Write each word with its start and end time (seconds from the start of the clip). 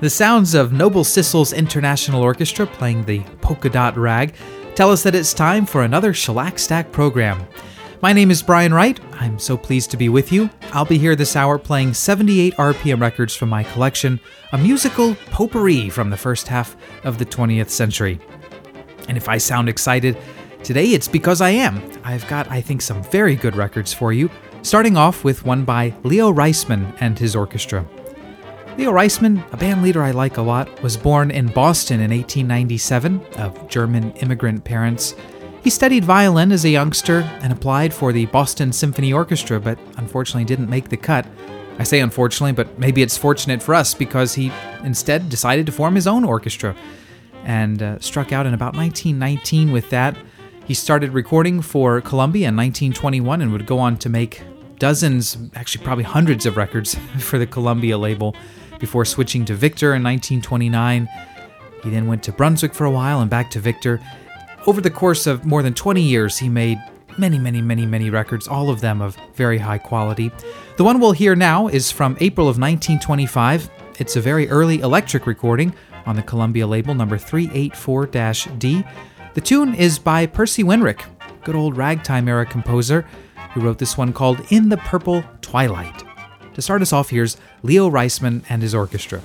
The 0.00 0.08
sounds 0.08 0.54
of 0.54 0.72
Noble 0.72 1.04
Sissles 1.04 1.54
International 1.54 2.22
Orchestra 2.22 2.66
playing 2.66 3.04
the 3.04 3.20
polka 3.42 3.68
dot 3.68 3.98
rag 3.98 4.34
tell 4.74 4.90
us 4.90 5.02
that 5.02 5.14
it's 5.14 5.34
time 5.34 5.66
for 5.66 5.82
another 5.82 6.14
Shellac 6.14 6.58
Stack 6.58 6.90
program. 6.90 7.46
My 8.00 8.14
name 8.14 8.30
is 8.30 8.42
Brian 8.42 8.72
Wright. 8.72 8.98
I'm 9.12 9.38
so 9.38 9.58
pleased 9.58 9.90
to 9.90 9.98
be 9.98 10.08
with 10.08 10.32
you. 10.32 10.48
I'll 10.72 10.86
be 10.86 10.96
here 10.96 11.14
this 11.14 11.36
hour 11.36 11.58
playing 11.58 11.92
78 11.92 12.56
RPM 12.56 12.98
records 12.98 13.36
from 13.36 13.50
my 13.50 13.62
collection, 13.62 14.18
a 14.52 14.58
musical 14.58 15.16
potpourri 15.32 15.90
from 15.90 16.08
the 16.08 16.16
first 16.16 16.48
half 16.48 16.78
of 17.04 17.18
the 17.18 17.26
20th 17.26 17.68
century. 17.68 18.18
And 19.06 19.18
if 19.18 19.28
I 19.28 19.36
sound 19.36 19.68
excited, 19.68 20.16
today 20.62 20.92
it's 20.92 21.08
because 21.08 21.42
I 21.42 21.50
am. 21.50 21.82
I've 22.04 22.26
got, 22.26 22.50
I 22.50 22.62
think, 22.62 22.80
some 22.80 23.02
very 23.02 23.36
good 23.36 23.54
records 23.54 23.92
for 23.92 24.14
you, 24.14 24.30
starting 24.62 24.96
off 24.96 25.24
with 25.24 25.44
one 25.44 25.66
by 25.66 25.92
Leo 26.04 26.32
Reisman 26.32 26.96
and 27.00 27.18
his 27.18 27.36
orchestra. 27.36 27.86
Leo 28.76 28.92
Reisman, 28.92 29.44
a 29.52 29.56
band 29.56 29.82
leader 29.82 30.02
I 30.02 30.12
like 30.12 30.36
a 30.36 30.42
lot, 30.42 30.82
was 30.82 30.96
born 30.96 31.30
in 31.30 31.48
Boston 31.48 31.96
in 32.00 32.10
1897 32.10 33.20
of 33.36 33.68
German 33.68 34.12
immigrant 34.12 34.64
parents. 34.64 35.14
He 35.62 35.70
studied 35.70 36.04
violin 36.04 36.52
as 36.52 36.64
a 36.64 36.70
youngster 36.70 37.20
and 37.42 37.52
applied 37.52 37.92
for 37.92 38.12
the 38.12 38.26
Boston 38.26 38.72
Symphony 38.72 39.12
Orchestra, 39.12 39.60
but 39.60 39.78
unfortunately 39.96 40.44
didn't 40.44 40.70
make 40.70 40.88
the 40.88 40.96
cut. 40.96 41.26
I 41.78 41.82
say 41.82 42.00
unfortunately, 42.00 42.52
but 42.52 42.78
maybe 42.78 43.02
it's 43.02 43.18
fortunate 43.18 43.62
for 43.62 43.74
us 43.74 43.92
because 43.92 44.34
he 44.34 44.52
instead 44.82 45.28
decided 45.28 45.66
to 45.66 45.72
form 45.72 45.94
his 45.94 46.06
own 46.06 46.24
orchestra 46.24 46.74
and 47.44 47.82
uh, 47.82 47.98
struck 47.98 48.32
out 48.32 48.46
in 48.46 48.54
about 48.54 48.74
1919 48.74 49.72
with 49.72 49.90
that. 49.90 50.16
He 50.64 50.74
started 50.74 51.12
recording 51.12 51.60
for 51.60 52.00
Columbia 52.00 52.48
in 52.48 52.56
1921 52.56 53.42
and 53.42 53.52
would 53.52 53.66
go 53.66 53.78
on 53.78 53.96
to 53.98 54.08
make 54.08 54.42
dozens, 54.78 55.36
actually, 55.54 55.84
probably 55.84 56.04
hundreds 56.04 56.46
of 56.46 56.56
records 56.56 56.94
for 57.18 57.38
the 57.38 57.46
Columbia 57.46 57.98
label 57.98 58.34
before 58.80 59.04
switching 59.04 59.44
to 59.44 59.54
Victor 59.54 59.94
in 59.94 60.02
1929. 60.02 61.08
He 61.82 61.90
then 61.90 62.06
went 62.06 62.22
to 62.24 62.32
Brunswick 62.32 62.74
for 62.74 62.84
a 62.84 62.90
while 62.90 63.20
and 63.20 63.30
back 63.30 63.50
to 63.50 63.60
Victor. 63.60 64.00
Over 64.66 64.80
the 64.80 64.90
course 64.90 65.26
of 65.26 65.44
more 65.44 65.62
than 65.62 65.74
20 65.74 66.02
years, 66.02 66.38
he 66.38 66.48
made 66.48 66.78
many, 67.18 67.38
many, 67.38 67.62
many, 67.62 67.86
many 67.86 68.10
records, 68.10 68.48
all 68.48 68.70
of 68.70 68.80
them 68.80 69.00
of 69.00 69.16
very 69.34 69.58
high 69.58 69.78
quality. 69.78 70.30
The 70.76 70.84
one 70.84 71.00
we'll 71.00 71.12
hear 71.12 71.34
now 71.34 71.68
is 71.68 71.90
from 71.90 72.16
April 72.20 72.46
of 72.46 72.58
1925. 72.58 73.70
It's 73.98 74.16
a 74.16 74.20
very 74.20 74.48
early 74.48 74.80
electric 74.80 75.26
recording 75.26 75.74
on 76.06 76.16
the 76.16 76.22
Columbia 76.22 76.66
label, 76.66 76.94
number 76.94 77.18
384 77.18 78.06
D. 78.58 78.84
The 79.34 79.40
tune 79.40 79.74
is 79.74 79.98
by 79.98 80.26
Percy 80.26 80.64
Wenrich, 80.64 81.04
good 81.44 81.54
old 81.54 81.76
ragtime 81.76 82.28
era 82.28 82.46
composer, 82.46 83.06
who 83.52 83.60
wrote 83.60 83.78
this 83.78 83.96
one 83.96 84.12
called 84.12 84.40
In 84.50 84.68
the 84.68 84.78
Purple 84.78 85.24
Twilight. 85.40 86.09
To 86.54 86.62
start 86.62 86.82
us 86.82 86.92
off, 86.92 87.10
here's 87.10 87.36
Leo 87.62 87.88
Reisman 87.88 88.42
and 88.48 88.62
his 88.62 88.74
orchestra. 88.74 89.22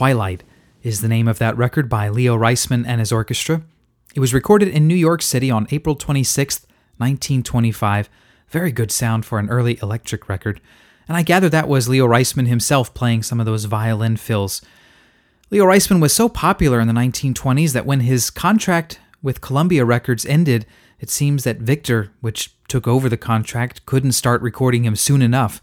Twilight 0.00 0.44
is 0.82 1.02
the 1.02 1.08
name 1.08 1.28
of 1.28 1.38
that 1.40 1.58
record 1.58 1.86
by 1.90 2.08
Leo 2.08 2.34
Reisman 2.34 2.86
and 2.86 3.00
his 3.00 3.12
orchestra. 3.12 3.60
It 4.14 4.20
was 4.20 4.32
recorded 4.32 4.68
in 4.68 4.88
New 4.88 4.94
York 4.94 5.20
City 5.20 5.50
on 5.50 5.66
April 5.70 5.94
26, 5.94 6.62
1925. 6.96 8.08
Very 8.48 8.72
good 8.72 8.90
sound 8.90 9.26
for 9.26 9.38
an 9.38 9.50
early 9.50 9.78
electric 9.82 10.26
record. 10.26 10.62
And 11.06 11.18
I 11.18 11.22
gather 11.22 11.50
that 11.50 11.68
was 11.68 11.86
Leo 11.86 12.06
Reisman 12.06 12.46
himself 12.46 12.94
playing 12.94 13.24
some 13.24 13.40
of 13.40 13.44
those 13.44 13.66
violin 13.66 14.16
fills. 14.16 14.62
Leo 15.50 15.66
Reisman 15.66 16.00
was 16.00 16.14
so 16.14 16.30
popular 16.30 16.80
in 16.80 16.88
the 16.88 16.94
1920s 16.94 17.74
that 17.74 17.84
when 17.84 18.00
his 18.00 18.30
contract 18.30 19.00
with 19.20 19.42
Columbia 19.42 19.84
Records 19.84 20.24
ended, 20.24 20.64
it 20.98 21.10
seems 21.10 21.44
that 21.44 21.58
Victor, 21.58 22.10
which 22.22 22.54
took 22.68 22.88
over 22.88 23.10
the 23.10 23.18
contract, 23.18 23.84
couldn't 23.84 24.12
start 24.12 24.40
recording 24.40 24.86
him 24.86 24.96
soon 24.96 25.20
enough. 25.20 25.60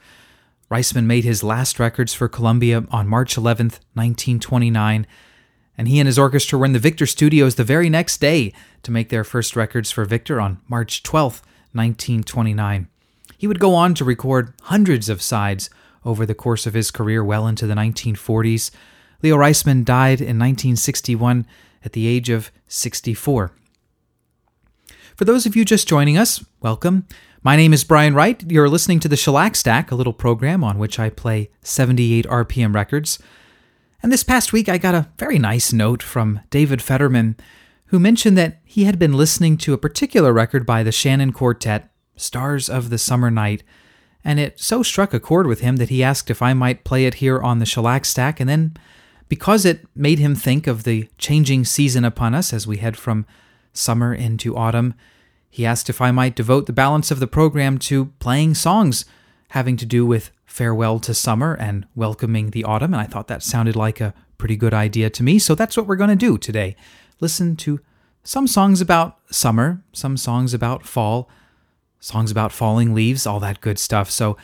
Reisman 0.69 1.05
made 1.05 1.23
his 1.23 1.43
last 1.43 1.79
records 1.79 2.13
for 2.13 2.27
Columbia 2.27 2.83
on 2.91 3.07
March 3.07 3.37
11, 3.37 3.67
1929, 3.93 5.07
and 5.77 5.87
he 5.87 5.99
and 5.99 6.07
his 6.07 6.19
orchestra 6.19 6.59
were 6.59 6.65
in 6.65 6.73
the 6.73 6.79
Victor 6.79 7.05
studios 7.05 7.55
the 7.55 7.63
very 7.63 7.89
next 7.89 8.19
day 8.19 8.51
to 8.83 8.91
make 8.91 9.09
their 9.09 9.23
first 9.23 9.55
records 9.55 9.91
for 9.91 10.03
Victor 10.03 10.41
on 10.41 10.59
March 10.67 11.03
12, 11.03 11.41
1929. 11.71 12.87
He 13.37 13.47
would 13.47 13.59
go 13.59 13.75
on 13.75 13.93
to 13.93 14.03
record 14.03 14.53
hundreds 14.63 15.07
of 15.07 15.21
sides 15.21 15.69
over 16.03 16.25
the 16.25 16.35
course 16.35 16.65
of 16.65 16.73
his 16.73 16.91
career 16.91 17.23
well 17.23 17.47
into 17.47 17.67
the 17.67 17.75
1940s. 17.75 18.71
Leo 19.21 19.37
Reisman 19.37 19.85
died 19.85 20.19
in 20.19 20.37
1961 20.37 21.45
at 21.85 21.93
the 21.93 22.07
age 22.07 22.29
of 22.29 22.51
64. 22.67 23.51
For 25.15 25.25
those 25.25 25.45
of 25.45 25.55
you 25.55 25.63
just 25.63 25.87
joining 25.87 26.17
us, 26.17 26.43
welcome. 26.61 27.07
My 27.43 27.55
name 27.55 27.71
is 27.71 27.83
Brian 27.83 28.15
Wright. 28.15 28.43
You're 28.51 28.67
listening 28.67 28.99
to 29.01 29.07
the 29.07 29.15
Shellac 29.15 29.55
Stack, 29.55 29.91
a 29.91 29.95
little 29.95 30.13
program 30.13 30.63
on 30.63 30.79
which 30.79 30.99
I 30.99 31.11
play 31.11 31.51
78 31.61 32.25
RPM 32.25 32.73
records. 32.73 33.19
And 34.01 34.11
this 34.11 34.23
past 34.23 34.53
week, 34.53 34.67
I 34.67 34.79
got 34.79 34.95
a 34.95 35.09
very 35.19 35.37
nice 35.37 35.71
note 35.71 36.01
from 36.01 36.41
David 36.49 36.81
Fetterman, 36.81 37.37
who 37.85 37.99
mentioned 37.99 38.37
that 38.39 38.59
he 38.65 38.85
had 38.85 38.97
been 38.97 39.13
listening 39.13 39.55
to 39.57 39.73
a 39.73 39.77
particular 39.77 40.33
record 40.33 40.65
by 40.65 40.81
the 40.81 40.91
Shannon 40.91 41.31
Quartet, 41.31 41.91
Stars 42.15 42.69
of 42.69 42.89
the 42.89 42.97
Summer 42.97 43.29
Night, 43.29 43.63
and 44.23 44.39
it 44.39 44.59
so 44.59 44.81
struck 44.81 45.13
a 45.13 45.19
chord 45.19 45.45
with 45.45 45.61
him 45.61 45.75
that 45.75 45.89
he 45.89 46.03
asked 46.03 46.31
if 46.31 46.41
I 46.41 46.53
might 46.53 46.83
play 46.83 47.05
it 47.05 47.15
here 47.15 47.39
on 47.39 47.59
the 47.59 47.67
Shellac 47.67 48.05
Stack, 48.05 48.39
and 48.39 48.49
then 48.49 48.75
because 49.29 49.63
it 49.63 49.85
made 49.95 50.17
him 50.17 50.33
think 50.33 50.65
of 50.65 50.83
the 50.83 51.07
changing 51.19 51.65
season 51.65 52.03
upon 52.03 52.33
us 52.33 52.51
as 52.51 52.65
we 52.65 52.77
head 52.77 52.97
from 52.97 53.27
summer 53.73 54.11
into 54.13 54.57
autumn, 54.57 54.95
he 55.49 55.65
asked 55.65 55.89
if 55.89 56.01
I 56.01 56.11
might 56.11 56.35
devote 56.35 56.65
the 56.65 56.73
balance 56.73 57.11
of 57.11 57.19
the 57.19 57.27
program 57.27 57.77
to 57.79 58.07
playing 58.19 58.55
songs 58.55 59.05
having 59.49 59.77
to 59.77 59.85
do 59.85 60.05
with 60.05 60.31
farewell 60.45 60.99
to 60.99 61.13
summer 61.13 61.55
and 61.55 61.85
welcoming 61.95 62.51
the 62.51 62.63
autumn, 62.63 62.93
and 62.93 63.01
I 63.01 63.05
thought 63.05 63.27
that 63.27 63.43
sounded 63.43 63.75
like 63.75 64.01
a 64.01 64.13
pretty 64.37 64.55
good 64.55 64.73
idea 64.73 65.09
to 65.09 65.23
me, 65.23 65.39
so 65.39 65.55
that's 65.55 65.77
what 65.77 65.87
we're 65.87 65.95
going 65.95 66.09
to 66.09 66.15
do 66.15 66.37
today. 66.37 66.75
Listen 67.19 67.55
to 67.57 67.79
some 68.23 68.47
songs 68.47 68.81
about 68.81 69.19
summer, 69.31 69.83
some 69.93 70.17
songs 70.17 70.53
about 70.53 70.85
fall, 70.85 71.29
songs 71.99 72.29
about 72.29 72.51
falling 72.51 72.93
leaves, 72.93 73.25
all 73.25 73.39
that 73.39 73.61
good 73.61 73.79
stuff. 73.79 74.09
So 74.09 74.37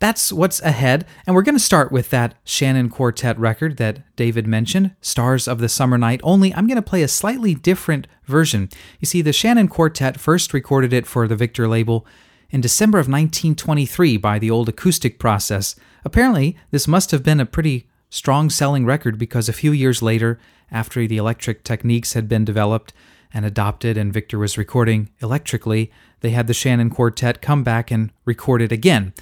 that's 0.00 0.32
what's 0.32 0.60
ahead. 0.62 1.06
And 1.26 1.36
we're 1.36 1.42
going 1.42 1.54
to 1.54 1.60
start 1.60 1.92
with 1.92 2.08
that 2.10 2.34
Shannon 2.42 2.88
Quartet 2.88 3.38
record 3.38 3.76
that 3.76 4.16
David 4.16 4.46
mentioned, 4.46 4.96
Stars 5.02 5.46
of 5.46 5.58
the 5.58 5.68
Summer 5.68 5.98
Night. 5.98 6.20
Only 6.24 6.52
I'm 6.54 6.66
going 6.66 6.76
to 6.76 6.82
play 6.82 7.02
a 7.02 7.08
slightly 7.08 7.54
different 7.54 8.08
version. 8.24 8.70
You 8.98 9.06
see, 9.06 9.20
the 9.20 9.32
Shannon 9.32 9.68
Quartet 9.68 10.18
first 10.18 10.54
recorded 10.54 10.94
it 10.94 11.06
for 11.06 11.28
the 11.28 11.36
Victor 11.36 11.68
label 11.68 12.06
in 12.48 12.62
December 12.62 12.98
of 12.98 13.08
1923 13.08 14.16
by 14.16 14.38
the 14.38 14.50
old 14.50 14.70
acoustic 14.70 15.18
process. 15.18 15.76
Apparently, 16.02 16.56
this 16.70 16.88
must 16.88 17.10
have 17.10 17.22
been 17.22 17.38
a 17.38 17.46
pretty 17.46 17.86
strong 18.08 18.48
selling 18.48 18.86
record 18.86 19.18
because 19.18 19.50
a 19.50 19.52
few 19.52 19.70
years 19.70 20.00
later, 20.00 20.40
after 20.72 21.06
the 21.06 21.18
electric 21.18 21.62
techniques 21.62 22.14
had 22.14 22.26
been 22.26 22.44
developed 22.44 22.94
and 23.34 23.44
adopted 23.44 23.98
and 23.98 24.14
Victor 24.14 24.38
was 24.38 24.56
recording 24.56 25.10
electrically, 25.20 25.92
they 26.20 26.30
had 26.30 26.46
the 26.46 26.54
Shannon 26.54 26.88
Quartet 26.88 27.42
come 27.42 27.62
back 27.62 27.90
and 27.90 28.10
record 28.24 28.62
it 28.62 28.72
again 28.72 29.12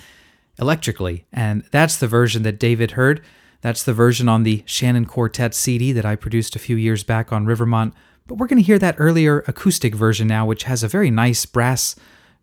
electrically. 0.58 1.26
And 1.32 1.64
that's 1.70 1.96
the 1.96 2.08
version 2.08 2.42
that 2.42 2.58
David 2.58 2.92
heard. 2.92 3.22
That's 3.60 3.82
the 3.82 3.92
version 3.92 4.28
on 4.28 4.42
the 4.42 4.62
Shannon 4.66 5.04
Quartet 5.04 5.54
CD 5.54 5.92
that 5.92 6.04
I 6.04 6.16
produced 6.16 6.54
a 6.54 6.60
few 6.60 6.76
years 6.76 7.02
back 7.02 7.32
on 7.32 7.46
Rivermont. 7.46 7.94
But 8.26 8.36
we're 8.36 8.46
going 8.46 8.62
to 8.62 8.66
hear 8.66 8.78
that 8.78 8.96
earlier 8.98 9.42
acoustic 9.46 9.94
version 9.94 10.28
now, 10.28 10.46
which 10.46 10.64
has 10.64 10.82
a 10.82 10.88
very 10.88 11.10
nice 11.10 11.46
brass 11.46 11.96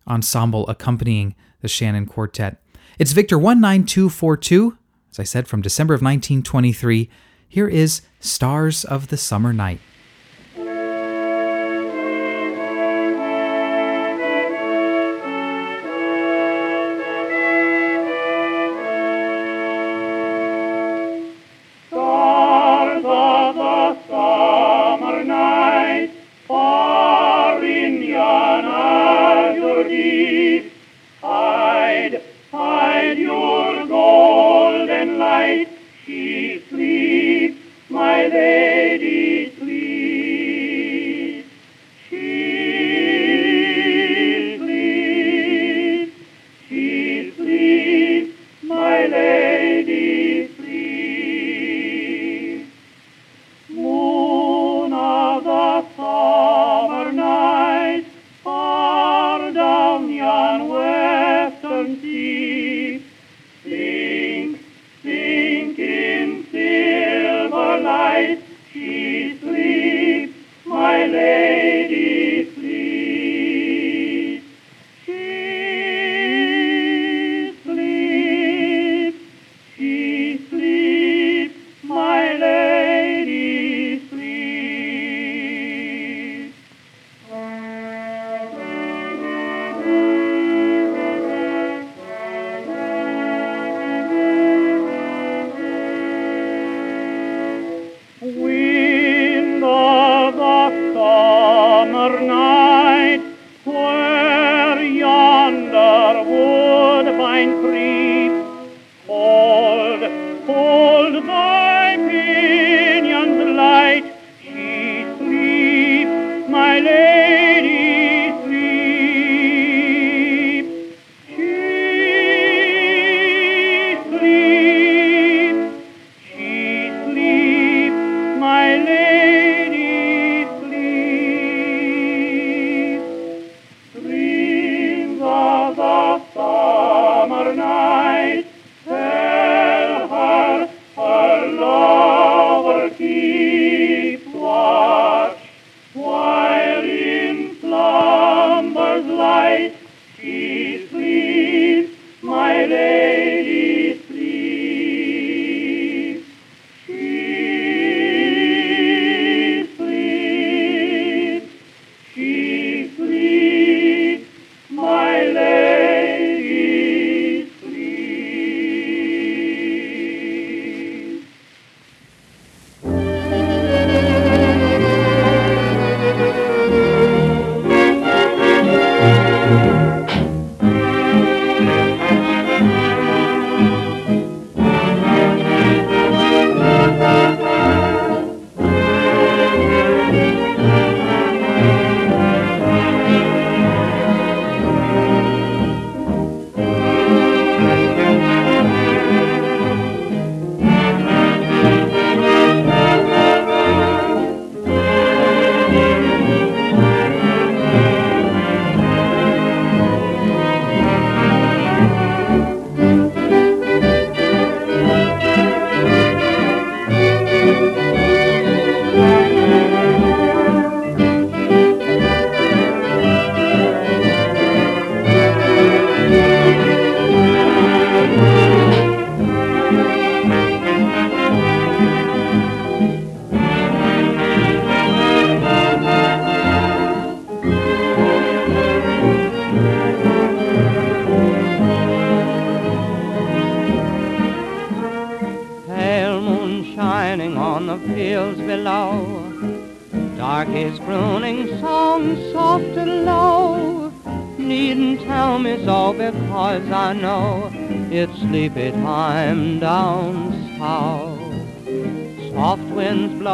ensemble 0.06 0.66
accompanying 0.68 1.34
the 1.60 1.68
Shannon 1.68 2.06
Quartet. 2.06 2.60
It's 2.98 3.12
Victor 3.12 3.38
19242, 3.38 4.76
as 5.10 5.18
I 5.18 5.24
said, 5.24 5.48
from 5.48 5.62
December 5.62 5.94
of 5.94 6.02
1923. 6.02 7.08
Here 7.48 7.68
is 7.68 8.02
Stars 8.20 8.84
of 8.84 9.08
the 9.08 9.16
Summer 9.16 9.52
Night. 9.52 9.80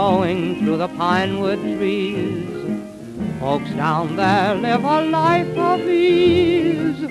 Blowing 0.02 0.58
through 0.58 0.78
the 0.78 0.88
pine 0.88 1.38
wood 1.40 1.60
trees. 1.76 2.44
Folks 3.38 3.70
down 3.82 4.16
there 4.16 4.52
live 4.56 4.82
a 4.82 5.00
life 5.02 5.56
of 5.56 5.80
ease. 5.88 7.02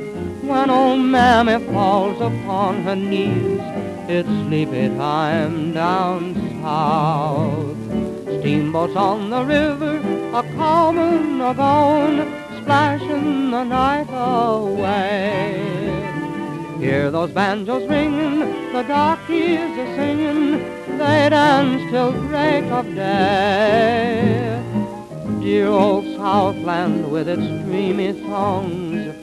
When 0.49 0.69
old 0.69 0.99
mammy 0.99 1.57
falls 1.71 2.19
upon 2.19 2.83
her 2.83 2.97
knees, 2.97 3.61
it's 4.09 4.27
sleepy 4.27 4.89
time 4.97 5.71
down 5.71 6.35
south. 6.61 7.77
Steamboats 8.39 8.97
on 8.97 9.29
the 9.29 9.43
river 9.45 9.95
are 10.35 10.47
common, 10.57 11.39
a 11.39 11.53
going, 11.53 12.17
splashing 12.59 13.51
the 13.51 13.63
night 13.63 14.09
away. 14.11 15.61
Hear 16.79 17.09
those 17.09 17.31
banjos 17.31 17.87
ringing, 17.89 18.39
the 18.73 18.83
darkies 18.83 19.77
are 19.83 19.95
singing, 19.95 20.60
they 21.01 21.89
till 21.89 22.11
break 22.27 22.65
of 22.65 22.85
day. 22.95 24.61
Dear 25.41 25.67
old 25.67 26.05
Southland 26.15 27.11
with 27.11 27.27
its 27.27 27.47
dreamy 27.65 28.13
songs, 28.21 29.15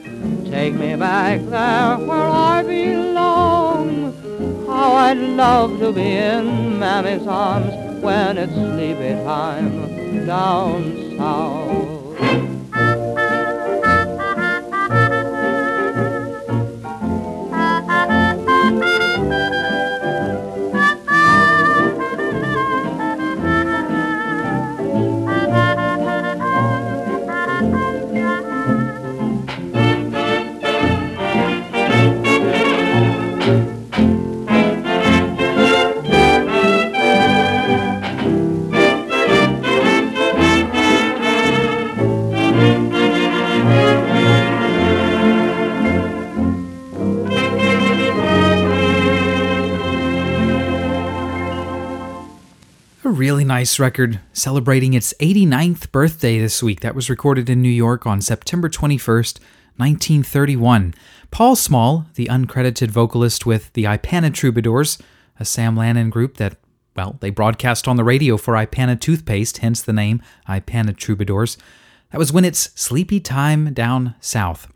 take 0.51 0.75
me 0.75 0.97
back 0.97 1.41
there 1.43 1.97
where 2.09 2.29
I 2.55 2.63
belong. 2.63 4.13
How 4.67 4.93
I'd 4.93 5.19
love 5.19 5.79
to 5.79 5.93
be 5.93 6.11
in 6.17 6.79
Mammy's 6.79 7.27
arms 7.27 7.73
when 8.03 8.39
it's 8.39 8.53
sleepy 8.53 9.15
time 9.25 10.27
down 10.27 11.17
south. 11.17 11.98
Really 53.19 53.45
nice 53.45 53.81
record 53.81 54.21
celebrating 54.33 54.95
its 54.95 55.13
89th 55.15 55.91
birthday 55.91 56.39
this 56.39 56.63
week. 56.63 56.81
That 56.81 56.95
was 56.95 57.11
recorded 57.11 57.51
in 57.51 57.61
New 57.61 57.69
York 57.69 58.07
on 58.07 58.21
September 58.21 58.69
21st, 58.69 59.41
1931. 59.77 60.95
Paul 61.33 61.57
Small, 61.57 62.07
the 62.15 62.27
uncredited 62.27 62.91
vocalist 62.91 63.45
with 63.45 63.73
the 63.73 63.85
Ipana 63.85 64.33
Troubadours, 64.33 64.99
a 65.41 65.45
Sam 65.45 65.75
Lanin 65.75 66.11
group 66.11 66.37
that, 66.37 66.59
well, 66.95 67.17
they 67.19 67.31
broadcast 67.31 67.89
on 67.89 67.97
the 67.97 68.05
radio 68.05 68.37
for 68.37 68.55
Ipana 68.55 69.01
toothpaste, 69.01 69.59
hence 69.59 69.83
the 69.83 69.93
name 69.93 70.23
Ipana 70.49 70.97
Troubadours. 70.97 71.59
That 72.13 72.19
was 72.19 72.33
when 72.33 72.45
it's 72.45 72.71
sleepy 72.81 73.19
time 73.19 73.75
down 73.75 74.15
south. 74.21 74.73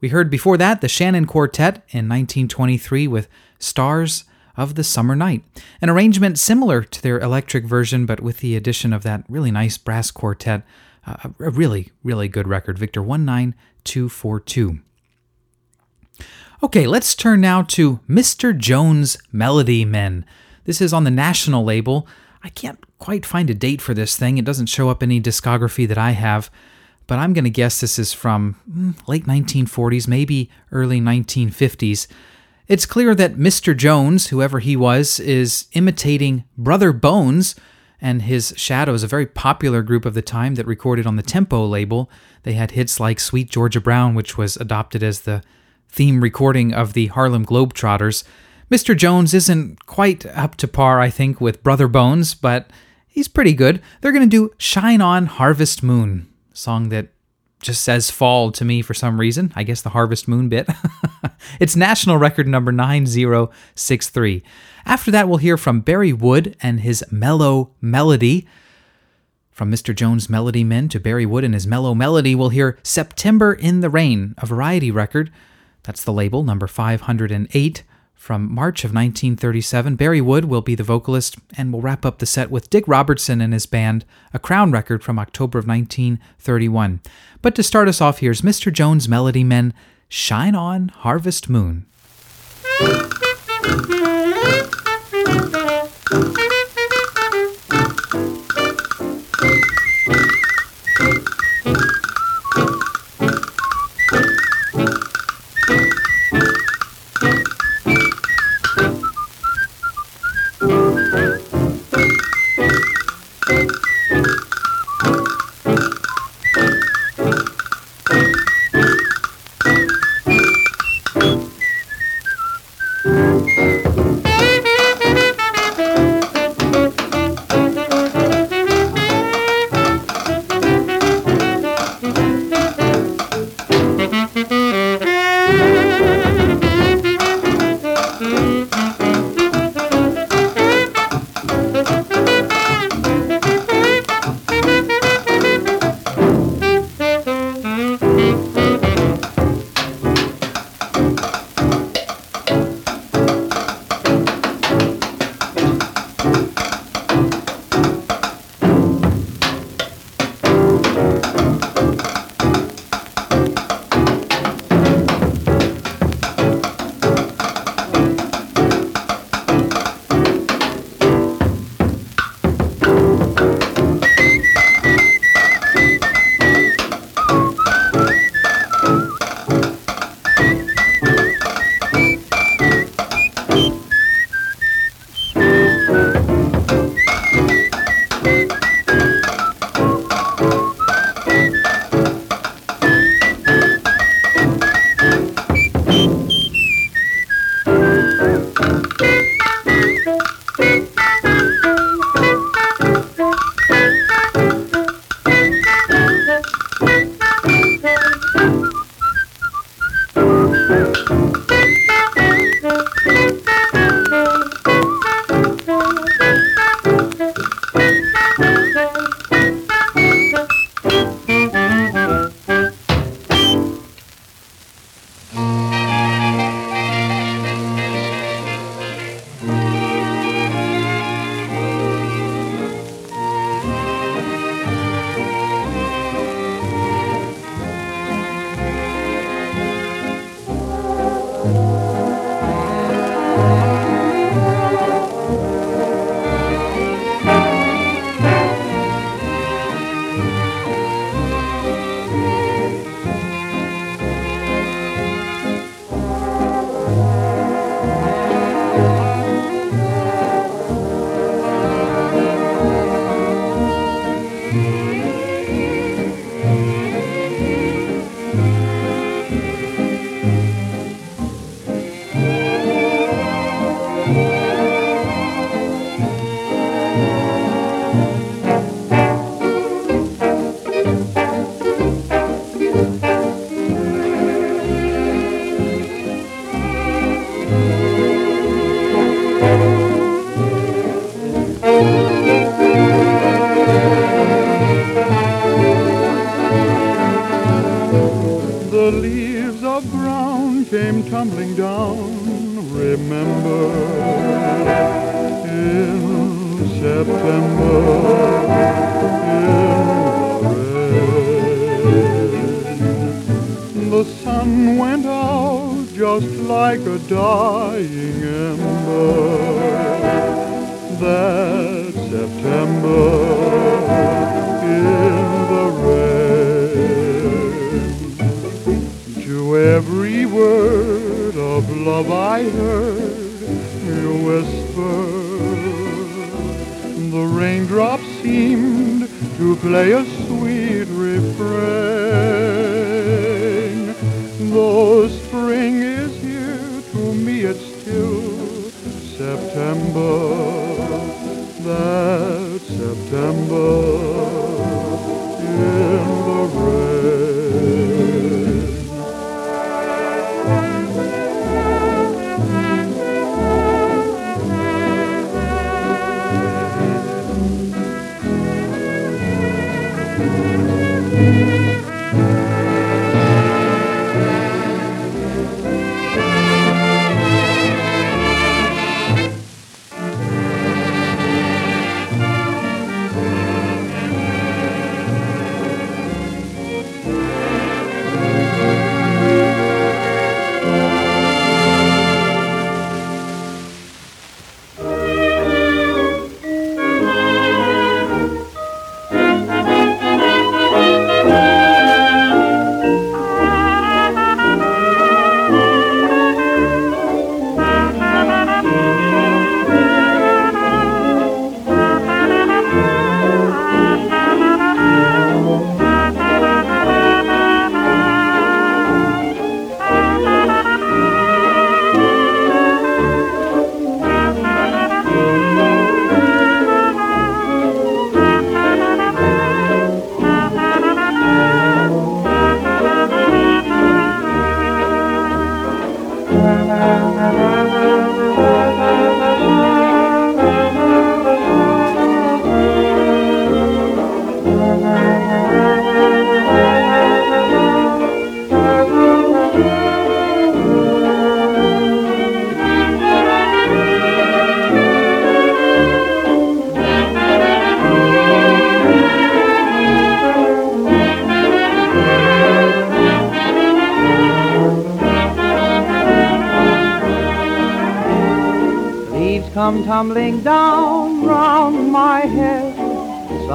We 0.00 0.10
heard 0.10 0.30
before 0.30 0.56
that 0.56 0.82
the 0.82 0.88
Shannon 0.88 1.26
Quartet 1.26 1.78
in 1.88 2.08
1923 2.08 3.08
with 3.08 3.28
Stars 3.58 4.22
of 4.56 4.74
the 4.74 4.84
Summer 4.84 5.16
Night, 5.16 5.42
an 5.80 5.90
arrangement 5.90 6.38
similar 6.38 6.82
to 6.82 7.02
their 7.02 7.18
electric 7.20 7.64
version, 7.64 8.06
but 8.06 8.20
with 8.20 8.38
the 8.38 8.56
addition 8.56 8.92
of 8.92 9.02
that 9.02 9.24
really 9.28 9.50
nice 9.50 9.78
brass 9.78 10.10
quartet. 10.10 10.62
Uh, 11.04 11.30
a 11.40 11.50
really, 11.50 11.90
really 12.04 12.28
good 12.28 12.46
record, 12.46 12.78
Victor 12.78 13.02
19242. 13.02 14.78
Okay, 16.62 16.86
let's 16.86 17.16
turn 17.16 17.40
now 17.40 17.62
to 17.62 17.98
Mr. 18.08 18.56
Jones 18.56 19.18
Melody 19.32 19.84
Men. 19.84 20.24
This 20.64 20.80
is 20.80 20.92
on 20.92 21.02
the 21.02 21.10
national 21.10 21.64
label. 21.64 22.06
I 22.44 22.50
can't 22.50 22.78
quite 23.00 23.26
find 23.26 23.50
a 23.50 23.54
date 23.54 23.80
for 23.82 23.94
this 23.94 24.16
thing. 24.16 24.38
It 24.38 24.44
doesn't 24.44 24.66
show 24.66 24.88
up 24.88 25.02
any 25.02 25.20
discography 25.20 25.88
that 25.88 25.98
I 25.98 26.12
have, 26.12 26.52
but 27.08 27.18
I'm 27.18 27.32
going 27.32 27.44
to 27.44 27.50
guess 27.50 27.80
this 27.80 27.98
is 27.98 28.12
from 28.12 28.56
mm, 28.70 29.08
late 29.08 29.26
1940s, 29.26 30.06
maybe 30.06 30.50
early 30.70 31.00
1950s. 31.00 32.06
It's 32.68 32.86
clear 32.86 33.14
that 33.14 33.34
Mr. 33.34 33.76
Jones, 33.76 34.28
whoever 34.28 34.60
he 34.60 34.76
was, 34.76 35.18
is 35.20 35.66
imitating 35.72 36.44
Brother 36.56 36.92
Bones 36.92 37.54
and 38.00 38.22
his 38.22 38.52
Shadows, 38.56 39.02
a 39.02 39.08
very 39.08 39.26
popular 39.26 39.82
group 39.82 40.04
of 40.04 40.14
the 40.14 40.22
time 40.22 40.56
that 40.56 40.66
recorded 40.66 41.06
on 41.06 41.16
the 41.16 41.22
Tempo 41.22 41.64
label. 41.66 42.10
They 42.42 42.54
had 42.54 42.72
hits 42.72 42.98
like 42.98 43.20
Sweet 43.20 43.48
Georgia 43.50 43.80
Brown, 43.80 44.14
which 44.14 44.36
was 44.36 44.56
adopted 44.56 45.02
as 45.02 45.20
the 45.20 45.42
theme 45.88 46.20
recording 46.20 46.72
of 46.72 46.94
the 46.94 47.06
Harlem 47.08 47.46
Globetrotters. 47.46 48.24
Mr. 48.70 48.96
Jones 48.96 49.34
isn't 49.34 49.86
quite 49.86 50.26
up 50.26 50.56
to 50.56 50.66
par, 50.66 51.00
I 51.00 51.10
think, 51.10 51.40
with 51.40 51.62
Brother 51.62 51.86
Bones, 51.86 52.34
but 52.34 52.70
he's 53.06 53.28
pretty 53.28 53.52
good. 53.52 53.80
They're 54.00 54.12
going 54.12 54.28
to 54.28 54.36
do 54.36 54.52
Shine 54.56 55.00
On 55.00 55.26
Harvest 55.26 55.82
Moon, 55.82 56.28
song 56.52 56.88
that 56.88 57.08
just 57.62 57.82
says 57.82 58.10
fall 58.10 58.52
to 58.52 58.64
me 58.64 58.82
for 58.82 58.92
some 58.92 59.18
reason. 59.18 59.52
I 59.56 59.62
guess 59.62 59.80
the 59.80 59.90
Harvest 59.90 60.28
Moon 60.28 60.48
bit. 60.48 60.68
it's 61.60 61.76
national 61.76 62.18
record 62.18 62.46
number 62.46 62.72
9063. 62.72 64.42
After 64.84 65.10
that, 65.12 65.28
we'll 65.28 65.38
hear 65.38 65.56
from 65.56 65.80
Barry 65.80 66.12
Wood 66.12 66.56
and 66.60 66.80
his 66.80 67.04
Mellow 67.10 67.70
Melody. 67.80 68.46
From 69.50 69.70
Mr. 69.70 69.94
Jones' 69.94 70.28
Melody 70.28 70.64
Men 70.64 70.88
to 70.88 70.98
Barry 70.98 71.26
Wood 71.26 71.44
and 71.44 71.54
his 71.54 71.66
Mellow 71.66 71.94
Melody, 71.94 72.34
we'll 72.34 72.48
hear 72.48 72.78
September 72.82 73.52
in 73.52 73.80
the 73.80 73.90
Rain, 73.90 74.34
a 74.38 74.46
variety 74.46 74.90
record. 74.90 75.30
That's 75.84 76.02
the 76.02 76.12
label, 76.12 76.42
number 76.42 76.66
508 76.66 77.84
from 78.22 78.54
March 78.54 78.84
of 78.84 78.90
1937. 78.90 79.96
Barry 79.96 80.20
Wood 80.20 80.44
will 80.44 80.60
be 80.60 80.76
the 80.76 80.84
vocalist, 80.84 81.34
and 81.56 81.72
we'll 81.72 81.82
wrap 81.82 82.06
up 82.06 82.20
the 82.20 82.24
set 82.24 82.52
with 82.52 82.70
Dick 82.70 82.86
Robertson 82.86 83.40
and 83.40 83.52
his 83.52 83.66
band, 83.66 84.04
a 84.32 84.38
Crown 84.38 84.70
record 84.70 85.02
from 85.02 85.18
October 85.18 85.58
of 85.58 85.66
1931. 85.66 87.00
But 87.42 87.56
to 87.56 87.64
start 87.64 87.88
us 87.88 88.00
off, 88.00 88.20
here's 88.20 88.42
Mr. 88.42 88.72
Jones' 88.72 89.08
Melody 89.08 89.42
Men 89.42 89.74
Shine 90.08 90.54
On 90.54 90.90
Harvest 90.90 91.48
Moon. 91.48 91.84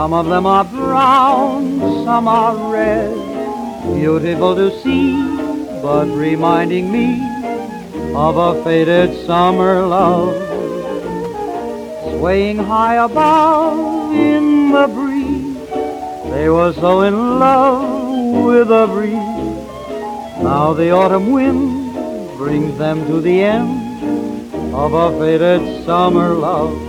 Some 0.08 0.14
of 0.14 0.28
them 0.28 0.46
are 0.46 0.64
brown, 0.64 1.82
some 2.06 2.30
are 2.30 2.56
red. 2.72 3.14
Beautiful 3.94 4.56
to 4.56 4.72
see, 4.82 5.18
but 5.82 6.06
reminding 6.08 6.90
me 6.90 7.20
of 8.16 8.38
a 8.38 8.64
faded 8.64 9.26
summer 9.26 9.86
love. 9.86 10.34
Swaying 12.18 12.56
high 12.56 13.04
above 13.04 14.16
in 14.16 14.72
the 14.72 14.88
breeze, 14.88 15.58
they 16.32 16.48
were 16.48 16.72
so 16.72 17.02
in 17.02 17.40
love 17.40 18.46
with 18.46 18.70
the 18.70 18.88
breeze. 18.88 19.12
Now 20.42 20.72
the 20.72 20.90
autumn 20.92 21.34
wind 21.34 22.38
brings 22.38 22.78
them 22.78 23.06
to 23.08 23.20
the 23.20 23.44
end 23.44 24.74
of 24.74 24.94
a 24.94 25.20
faded 25.20 25.84
summer 25.84 26.34
love. 26.34 26.87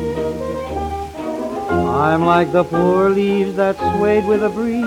I'm 2.09 2.25
like 2.25 2.53
the 2.53 2.65
poor 2.65 3.11
leaves 3.11 3.57
that 3.57 3.77
swayed 3.77 4.25
with 4.25 4.41
the 4.41 4.49
breeze. 4.49 4.85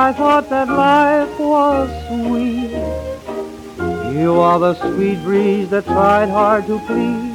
I 0.00 0.14
thought 0.16 0.48
that 0.48 0.68
life 0.68 1.36
was 1.40 1.88
sweet. 2.06 2.70
You 4.16 4.38
are 4.38 4.60
the 4.60 4.74
sweet 4.74 5.20
breeze 5.24 5.70
that 5.70 5.84
tried 5.86 6.28
hard 6.28 6.66
to 6.66 6.78
please, 6.86 7.34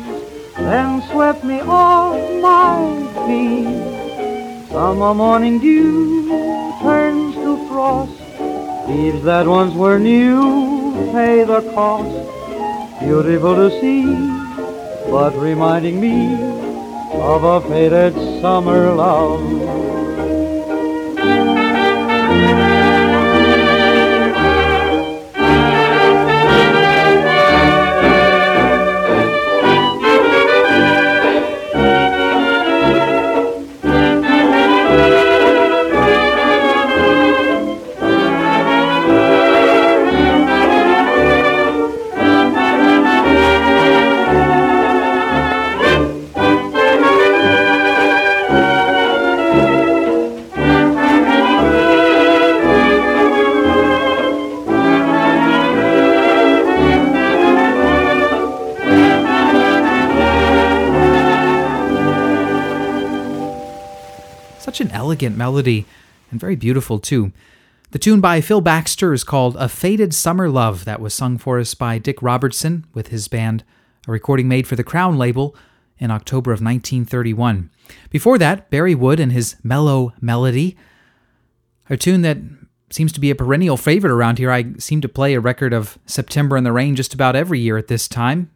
then 0.55 1.01
swept 1.11 1.43
me 1.43 1.59
off 1.59 2.15
my 2.41 2.77
feet. 3.27 4.69
Summer 4.69 5.13
morning 5.13 5.59
dew 5.59 6.29
turns 6.81 7.35
to 7.35 7.67
frost. 7.67 8.17
Leaves 8.87 9.23
that 9.23 9.45
once 9.45 9.73
were 9.75 9.99
new 9.99 11.11
pay 11.11 11.43
the 11.43 11.61
cost 11.73 12.15
beautiful 13.01 13.55
to 13.55 13.69
see, 13.81 14.05
but 15.11 15.35
reminding 15.35 15.99
me 15.99 16.57
of 17.13 17.43
a 17.43 17.61
faded 17.67 18.13
summer 18.41 18.93
love. 18.93 19.66
Elegant 65.07 65.37
melody 65.37 65.85
and 66.29 66.37
very 66.37 66.57
beautiful 66.57 66.99
too. 66.99 67.31
The 67.91 67.99
tune 67.99 68.19
by 68.19 68.41
Phil 68.41 68.59
Baxter 68.59 69.13
is 69.13 69.23
called 69.23 69.55
A 69.57 69.69
Faded 69.69 70.13
Summer 70.13 70.49
Love, 70.49 70.83
that 70.83 70.99
was 70.99 71.13
sung 71.13 71.37
for 71.37 71.59
us 71.59 71.73
by 71.73 71.97
Dick 71.97 72.21
Robertson 72.21 72.85
with 72.93 73.07
his 73.07 73.29
band, 73.29 73.63
a 74.05 74.11
recording 74.11 74.49
made 74.49 74.67
for 74.67 74.75
the 74.75 74.83
Crown 74.83 75.17
label 75.17 75.55
in 75.97 76.11
October 76.11 76.51
of 76.51 76.59
1931. 76.59 77.69
Before 78.09 78.37
that, 78.37 78.69
Barry 78.69 78.93
Wood 78.93 79.21
and 79.21 79.31
his 79.31 79.55
Mellow 79.63 80.11
Melody, 80.19 80.75
a 81.89 81.95
tune 81.95 82.23
that 82.23 82.39
seems 82.89 83.13
to 83.13 83.21
be 83.21 83.29
a 83.29 83.35
perennial 83.35 83.77
favorite 83.77 84.11
around 84.11 84.39
here. 84.39 84.51
I 84.51 84.73
seem 84.77 84.99
to 84.99 85.07
play 85.07 85.35
a 85.35 85.39
record 85.39 85.71
of 85.71 85.97
September 86.05 86.57
in 86.57 86.65
the 86.65 86.73
Rain 86.73 86.97
just 86.97 87.13
about 87.13 87.37
every 87.37 87.61
year 87.61 87.77
at 87.77 87.87
this 87.87 88.09
time. 88.09 88.51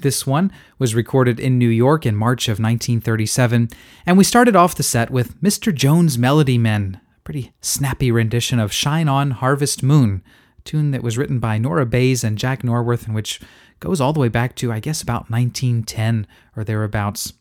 This 0.00 0.26
one 0.26 0.52
was 0.78 0.94
recorded 0.94 1.40
in 1.40 1.58
New 1.58 1.68
York 1.68 2.06
in 2.06 2.14
March 2.14 2.46
of 2.48 2.60
1937, 2.60 3.68
and 4.06 4.16
we 4.16 4.24
started 4.24 4.54
off 4.54 4.76
the 4.76 4.82
set 4.82 5.10
with 5.10 5.40
Mr. 5.42 5.74
Jones' 5.74 6.16
Melody 6.16 6.56
Men, 6.56 7.00
a 7.16 7.20
pretty 7.20 7.52
snappy 7.60 8.12
rendition 8.12 8.58
of 8.58 8.72
Shine 8.72 9.08
On 9.08 9.32
Harvest 9.32 9.82
Moon, 9.82 10.22
a 10.58 10.62
tune 10.62 10.92
that 10.92 11.02
was 11.02 11.18
written 11.18 11.40
by 11.40 11.58
Nora 11.58 11.84
Bayes 11.84 12.22
and 12.22 12.38
Jack 12.38 12.62
Norworth, 12.62 13.06
and 13.06 13.14
which 13.14 13.40
goes 13.80 14.00
all 14.00 14.12
the 14.12 14.20
way 14.20 14.28
back 14.28 14.54
to, 14.56 14.72
I 14.72 14.78
guess, 14.78 15.02
about 15.02 15.30
1910 15.30 16.26
or 16.56 16.62
thereabouts. 16.62 17.32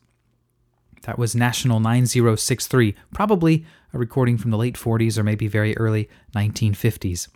That 1.03 1.19
was 1.19 1.35
National 1.35 1.79
9063, 1.79 2.95
probably 3.13 3.65
a 3.93 3.99
recording 3.99 4.37
from 4.37 4.51
the 4.51 4.57
late 4.57 4.75
40s 4.75 5.17
or 5.17 5.23
maybe 5.23 5.47
very 5.47 5.77
early 5.77 6.09
1950s. 6.35 7.27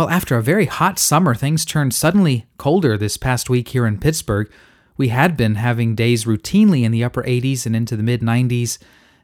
Well, 0.00 0.08
after 0.08 0.38
a 0.38 0.42
very 0.42 0.64
hot 0.64 0.98
summer, 0.98 1.34
things 1.34 1.66
turned 1.66 1.92
suddenly 1.92 2.46
colder 2.56 2.96
this 2.96 3.18
past 3.18 3.50
week 3.50 3.68
here 3.68 3.86
in 3.86 4.00
Pittsburgh. 4.00 4.50
We 4.96 5.08
had 5.08 5.36
been 5.36 5.56
having 5.56 5.94
days 5.94 6.24
routinely 6.24 6.84
in 6.84 6.90
the 6.90 7.04
upper 7.04 7.22
80s 7.22 7.66
and 7.66 7.76
into 7.76 7.98
the 7.98 8.02
mid 8.02 8.22
90s, 8.22 8.78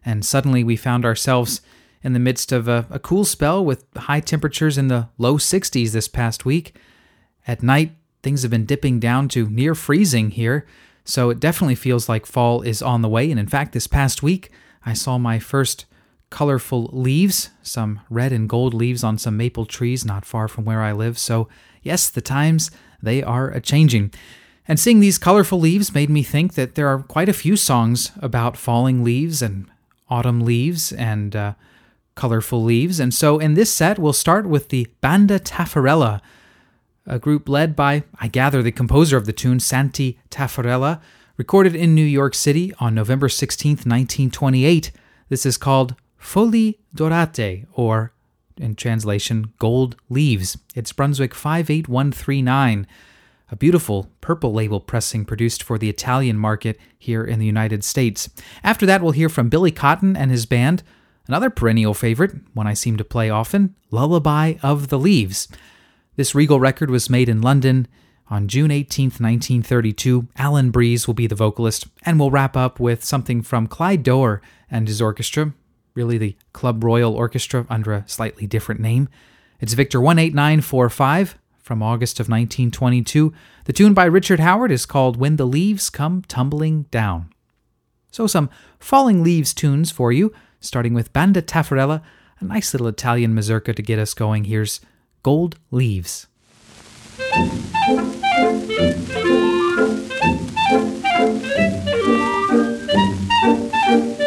and 0.04 0.22
suddenly 0.22 0.62
we 0.62 0.76
found 0.76 1.06
ourselves 1.06 1.62
in 2.02 2.12
the 2.12 2.18
midst 2.18 2.52
of 2.52 2.68
a, 2.68 2.86
a, 2.90 2.98
cool 2.98 3.24
spell 3.24 3.64
with 3.64 3.86
high 3.96 4.20
temperatures 4.20 4.76
in 4.76 4.88
the 4.88 5.08
low 5.16 5.38
60s 5.38 5.92
this 5.92 6.08
past 6.08 6.44
week. 6.44 6.76
At 7.48 7.62
night, 7.62 7.92
things 8.22 8.42
have 8.42 8.50
been 8.50 8.66
dipping 8.66 9.00
down 9.00 9.28
to 9.28 9.48
near 9.48 9.74
freezing 9.74 10.32
here, 10.32 10.66
so 11.06 11.30
it 11.30 11.40
definitely 11.40 11.76
feels 11.76 12.06
like 12.06 12.26
fall 12.26 12.60
is 12.60 12.82
on 12.82 13.00
the 13.00 13.08
way. 13.08 13.30
And 13.30 13.40
in 13.40 13.48
fact, 13.48 13.72
this 13.72 13.86
past 13.86 14.22
week, 14.22 14.50
I 14.84 14.92
saw 14.92 15.16
my 15.16 15.38
first 15.38 15.86
colorful 16.30 16.90
leaves, 16.92 17.50
some 17.62 18.00
red 18.10 18.32
and 18.32 18.48
gold 18.48 18.74
leaves 18.74 19.04
on 19.04 19.18
some 19.18 19.36
maple 19.36 19.66
trees 19.66 20.04
not 20.04 20.24
far 20.24 20.48
from 20.48 20.64
where 20.64 20.82
I 20.82 20.92
live. 20.92 21.18
So, 21.18 21.48
yes, 21.82 22.10
the 22.10 22.20
times, 22.20 22.70
they 23.02 23.22
are 23.22 23.50
a 23.50 23.60
changing. 23.60 24.12
And 24.68 24.80
seeing 24.80 25.00
these 25.00 25.18
colorful 25.18 25.60
leaves 25.60 25.94
made 25.94 26.10
me 26.10 26.22
think 26.22 26.54
that 26.54 26.74
there 26.74 26.88
are 26.88 26.98
quite 27.02 27.28
a 27.28 27.34
few 27.34 27.56
songs 27.56 28.10
about 28.20 28.56
falling 28.56 29.04
leaves 29.04 29.40
and 29.40 29.70
autumn 30.08 30.40
leaves 30.40 30.92
and 30.92 31.36
uh, 31.36 31.54
colorful 32.16 32.62
leaves. 32.62 32.98
And 32.98 33.14
so 33.14 33.38
in 33.38 33.54
this 33.54 33.72
set, 33.72 33.98
we'll 33.98 34.12
start 34.12 34.46
with 34.46 34.70
the 34.70 34.88
Banda 35.00 35.38
Taffarella, 35.38 36.20
a 37.06 37.18
group 37.20 37.48
led 37.48 37.76
by, 37.76 38.02
I 38.20 38.26
gather, 38.26 38.62
the 38.62 38.72
composer 38.72 39.16
of 39.16 39.26
the 39.26 39.32
tune, 39.32 39.60
Santi 39.60 40.18
Taffarella, 40.30 41.00
recorded 41.36 41.76
in 41.76 41.94
New 41.94 42.04
York 42.04 42.34
City 42.34 42.72
on 42.80 42.94
November 42.94 43.28
16, 43.28 43.70
1928. 43.70 44.90
This 45.28 45.46
is 45.46 45.56
called 45.56 45.94
Foglie 46.26 46.78
Dorate, 46.92 47.66
or 47.72 48.12
in 48.56 48.74
translation, 48.74 49.52
Gold 49.60 49.94
Leaves. 50.10 50.58
It's 50.74 50.92
Brunswick 50.92 51.32
58139, 51.32 52.86
a 53.52 53.56
beautiful 53.56 54.10
purple 54.20 54.52
label 54.52 54.80
pressing 54.80 55.24
produced 55.24 55.62
for 55.62 55.78
the 55.78 55.88
Italian 55.88 56.36
market 56.36 56.80
here 56.98 57.22
in 57.22 57.38
the 57.38 57.46
United 57.46 57.84
States. 57.84 58.28
After 58.64 58.84
that, 58.86 59.02
we'll 59.02 59.12
hear 59.12 59.28
from 59.28 59.48
Billy 59.48 59.70
Cotton 59.70 60.16
and 60.16 60.32
his 60.32 60.46
band, 60.46 60.82
another 61.28 61.48
perennial 61.48 61.94
favorite, 61.94 62.34
one 62.54 62.66
I 62.66 62.74
seem 62.74 62.96
to 62.96 63.04
play 63.04 63.30
often, 63.30 63.76
Lullaby 63.92 64.54
of 64.64 64.88
the 64.88 64.98
Leaves. 64.98 65.46
This 66.16 66.34
regal 66.34 66.58
record 66.58 66.90
was 66.90 67.08
made 67.08 67.28
in 67.28 67.40
London 67.40 67.86
on 68.28 68.48
June 68.48 68.72
18, 68.72 69.10
1932. 69.10 70.26
Alan 70.36 70.72
Breeze 70.72 71.06
will 71.06 71.14
be 71.14 71.28
the 71.28 71.36
vocalist, 71.36 71.86
and 72.02 72.18
we'll 72.18 72.32
wrap 72.32 72.56
up 72.56 72.80
with 72.80 73.04
something 73.04 73.42
from 73.42 73.68
Clyde 73.68 74.02
Doerr 74.02 74.42
and 74.68 74.88
his 74.88 75.00
orchestra, 75.00 75.54
really 75.96 76.18
the 76.18 76.36
Club 76.52 76.84
Royal 76.84 77.14
Orchestra 77.14 77.66
under 77.68 77.92
a 77.92 78.04
slightly 78.06 78.46
different 78.46 78.80
name. 78.80 79.08
It's 79.58 79.72
Victor 79.72 79.98
18945 79.98 81.38
from 81.58 81.82
August 81.82 82.20
of 82.20 82.28
1922. 82.28 83.32
The 83.64 83.72
tune 83.72 83.94
by 83.94 84.04
Richard 84.04 84.38
Howard 84.38 84.70
is 84.70 84.86
called 84.86 85.16
When 85.16 85.36
the 85.36 85.46
Leaves 85.46 85.90
Come 85.90 86.22
Tumbling 86.28 86.82
Down. 86.90 87.32
So, 88.12 88.26
some 88.26 88.50
falling 88.78 89.24
leaves 89.24 89.52
tunes 89.52 89.90
for 89.90 90.12
you, 90.12 90.32
starting 90.60 90.94
with 90.94 91.12
Banda 91.12 91.42
Taffarella, 91.42 92.02
a 92.38 92.44
nice 92.44 92.72
little 92.72 92.86
Italian 92.86 93.34
mazurka 93.34 93.74
to 93.74 93.82
get 93.82 93.98
us 93.98 94.14
going. 94.14 94.44
Here's 94.44 94.80
Gold 95.22 95.58
Leaves. 95.70 96.28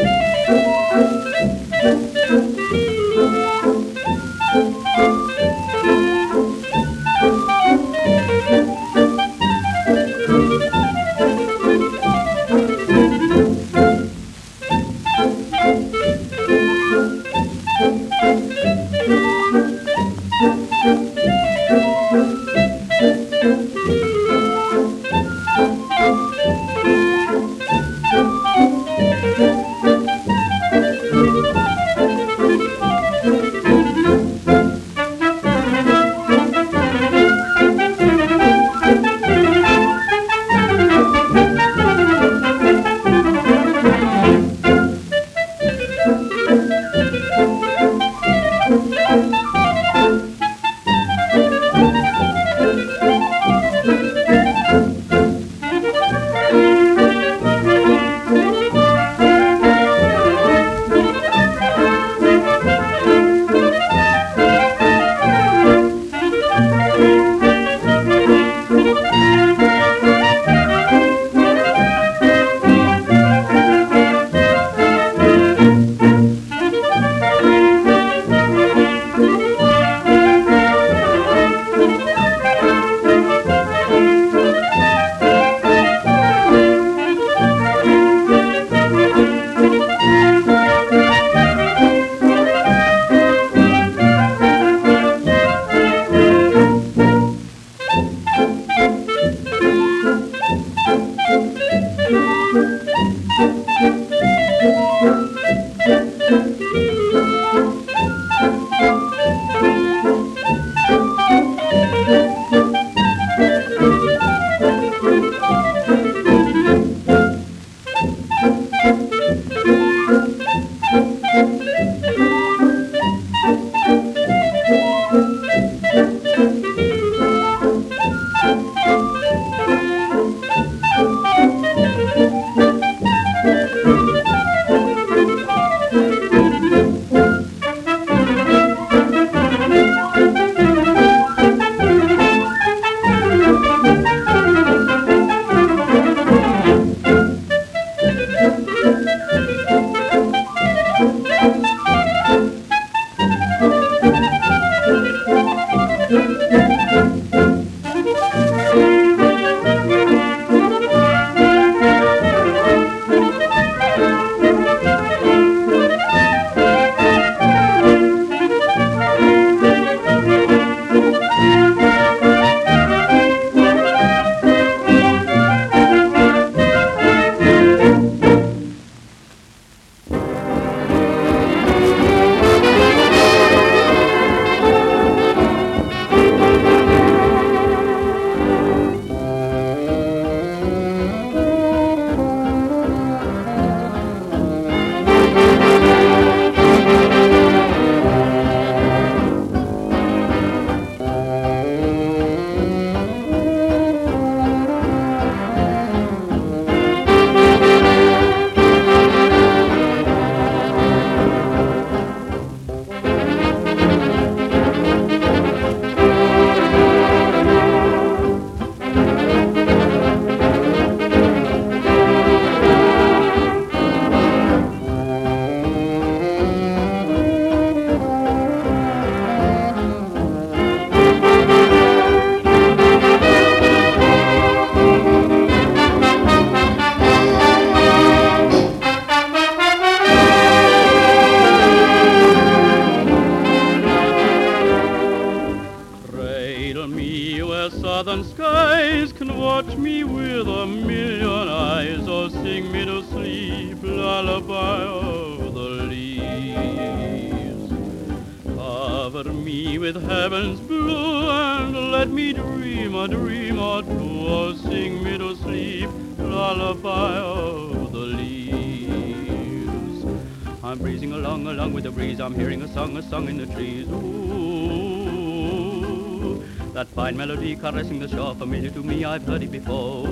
Familiar 278.39 278.71
to 278.71 278.81
me. 278.81 279.03
I've 279.03 279.25
heard 279.27 279.43
it 279.43 279.51
before 279.51 280.07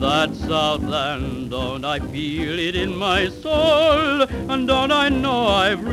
that 0.00 0.34
Southland, 0.34 1.50
don't 1.52 1.84
I 1.84 2.00
feel 2.00 2.58
it 2.58 2.74
in 2.74 2.96
my 2.96 3.28
soul? 3.28 4.22
And 4.22 4.66
don't 4.66 4.90
I 4.90 5.08
know 5.08 5.46
I've 5.46 5.84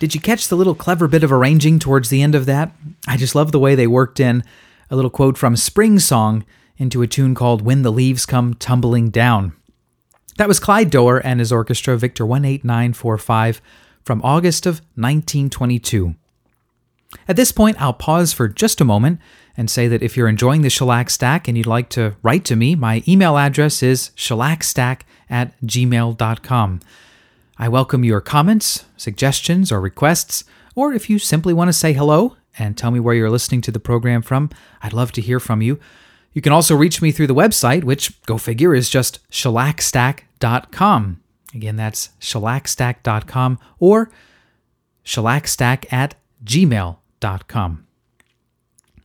Did 0.00 0.14
you 0.14 0.20
catch 0.20 0.48
the 0.48 0.56
little 0.56 0.74
clever 0.74 1.06
bit 1.06 1.22
of 1.22 1.30
arranging 1.30 1.78
towards 1.78 2.08
the 2.08 2.22
end 2.22 2.34
of 2.34 2.46
that? 2.46 2.72
I 3.06 3.18
just 3.18 3.34
love 3.34 3.52
the 3.52 3.58
way 3.58 3.74
they 3.74 3.86
worked 3.86 4.18
in 4.18 4.42
a 4.88 4.96
little 4.96 5.10
quote 5.10 5.36
from 5.36 5.56
Spring 5.56 5.98
Song 5.98 6.42
into 6.78 7.02
a 7.02 7.06
tune 7.06 7.34
called 7.34 7.60
When 7.60 7.82
the 7.82 7.92
Leaves 7.92 8.24
Come 8.24 8.54
Tumbling 8.54 9.10
Down. 9.10 9.52
That 10.38 10.48
was 10.48 10.58
Clyde 10.58 10.88
Doerr 10.88 11.18
and 11.18 11.38
his 11.38 11.52
orchestra, 11.52 11.98
Victor 11.98 12.24
18945, 12.24 13.60
from 14.02 14.22
August 14.22 14.64
of 14.64 14.76
1922. 14.94 16.14
At 17.28 17.36
this 17.36 17.52
point, 17.52 17.78
I'll 17.78 17.92
pause 17.92 18.32
for 18.32 18.48
just 18.48 18.80
a 18.80 18.86
moment 18.86 19.20
and 19.54 19.70
say 19.70 19.86
that 19.86 20.02
if 20.02 20.16
you're 20.16 20.28
enjoying 20.28 20.62
the 20.62 20.70
Shellac 20.70 21.10
Stack 21.10 21.46
and 21.46 21.58
you'd 21.58 21.66
like 21.66 21.90
to 21.90 22.16
write 22.22 22.46
to 22.46 22.56
me, 22.56 22.74
my 22.74 23.02
email 23.06 23.36
address 23.36 23.82
is 23.82 24.12
shellacstack 24.16 25.02
at 25.28 25.60
gmail.com. 25.60 26.80
I 27.62 27.68
welcome 27.68 28.04
your 28.04 28.22
comments, 28.22 28.86
suggestions, 28.96 29.70
or 29.70 29.82
requests, 29.82 30.44
or 30.74 30.94
if 30.94 31.10
you 31.10 31.18
simply 31.18 31.52
want 31.52 31.68
to 31.68 31.74
say 31.74 31.92
hello 31.92 32.38
and 32.58 32.74
tell 32.74 32.90
me 32.90 33.00
where 33.00 33.14
you're 33.14 33.28
listening 33.28 33.60
to 33.60 33.70
the 33.70 33.78
program 33.78 34.22
from, 34.22 34.48
I'd 34.82 34.94
love 34.94 35.12
to 35.12 35.20
hear 35.20 35.38
from 35.38 35.60
you. 35.60 35.78
You 36.32 36.40
can 36.40 36.54
also 36.54 36.74
reach 36.74 37.02
me 37.02 37.12
through 37.12 37.26
the 37.26 37.34
website, 37.34 37.84
which, 37.84 38.22
go 38.22 38.38
figure, 38.38 38.74
is 38.74 38.88
just 38.88 39.18
shellacstack.com. 39.30 41.20
Again, 41.52 41.76
that's 41.76 42.08
shellacstack.com 42.18 43.58
or 43.78 44.10
shellacstack 45.04 45.92
at 45.92 46.14
gmail.com. 46.42 47.86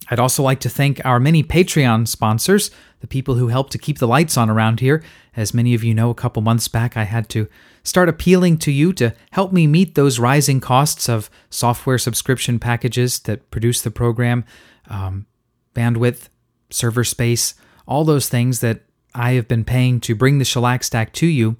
I'd 0.10 0.20
also 0.20 0.44
like 0.44 0.60
to 0.62 0.70
thank 0.70 1.04
our 1.06 1.20
many 1.20 1.44
Patreon 1.44 2.08
sponsors, 2.08 2.72
the 3.00 3.08
people 3.08 3.36
who 3.36 3.48
help 3.48 3.70
to 3.72 3.78
keep 3.78 4.00
the 4.00 4.08
lights 4.08 4.38
on 4.38 4.50
around 4.50 4.80
here. 4.80 5.04
As 5.36 5.54
many 5.54 5.74
of 5.74 5.84
you 5.84 5.94
know, 5.94 6.10
a 6.10 6.16
couple 6.16 6.42
months 6.42 6.68
back 6.68 6.96
I 6.96 7.04
had 7.04 7.28
to 7.30 7.48
start 7.84 8.10
appealing 8.10 8.58
to 8.60 8.72
you 8.72 8.94
to 8.94 9.14
help 9.32 9.52
me 9.52 9.68
meet 9.68 9.96
those 9.96 10.20
rising 10.20 10.60
costs 10.60 11.10
of 11.10 11.30
software 11.50 11.98
subscription 11.98 12.60
packages 12.60 13.20
that 13.20 13.50
produce 13.52 13.82
the 13.82 13.92
program, 13.92 14.46
um, 14.90 15.26
bandwidth, 15.76 16.30
server 16.70 17.04
space, 17.04 17.56
all 17.88 18.04
those 18.04 18.30
things 18.30 18.60
that 18.60 18.82
I 19.14 19.34
have 19.34 19.48
been 19.48 19.64
paying 19.64 20.00
to 20.02 20.16
bring 20.16 20.40
the 20.40 20.46
Shellac 20.46 20.84
Stack 20.84 21.14
to 21.14 21.28
you. 21.28 21.56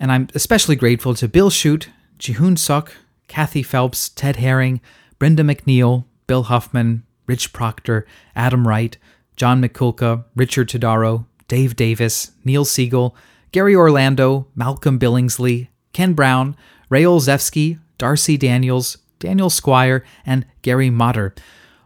And 0.00 0.10
I'm 0.12 0.28
especially 0.34 0.76
grateful 0.76 1.14
to 1.14 1.28
Bill 1.28 1.50
Shute, 1.50 1.88
Jihoon 2.18 2.58
Suk, 2.58 2.94
Kathy 3.28 3.62
Phelps, 3.62 4.08
Ted 4.08 4.36
Herring, 4.36 4.80
Brenda 5.18 5.42
McNeil, 5.42 6.04
Bill 6.26 6.44
Huffman, 6.44 7.04
Rich 7.28 7.52
Proctor, 7.52 8.04
Adam 8.34 8.66
Wright, 8.66 8.98
John 9.36 9.62
McCulka, 9.62 10.24
Richard 10.34 10.68
Todaro, 10.68 11.26
Dave 11.46 11.76
Davis, 11.76 12.32
Neil 12.44 12.64
Siegel, 12.64 13.14
Gary 13.52 13.76
Orlando, 13.76 14.48
Malcolm 14.56 14.98
Billingsley, 14.98 15.68
Ken 15.92 16.14
Brown, 16.14 16.56
Ray 16.88 17.04
Olzewski, 17.04 17.78
Darcy 17.96 18.36
Daniels, 18.36 18.98
Daniel 19.20 19.50
Squire, 19.50 20.04
and 20.26 20.44
Gary 20.62 20.90
Motter, 20.90 21.34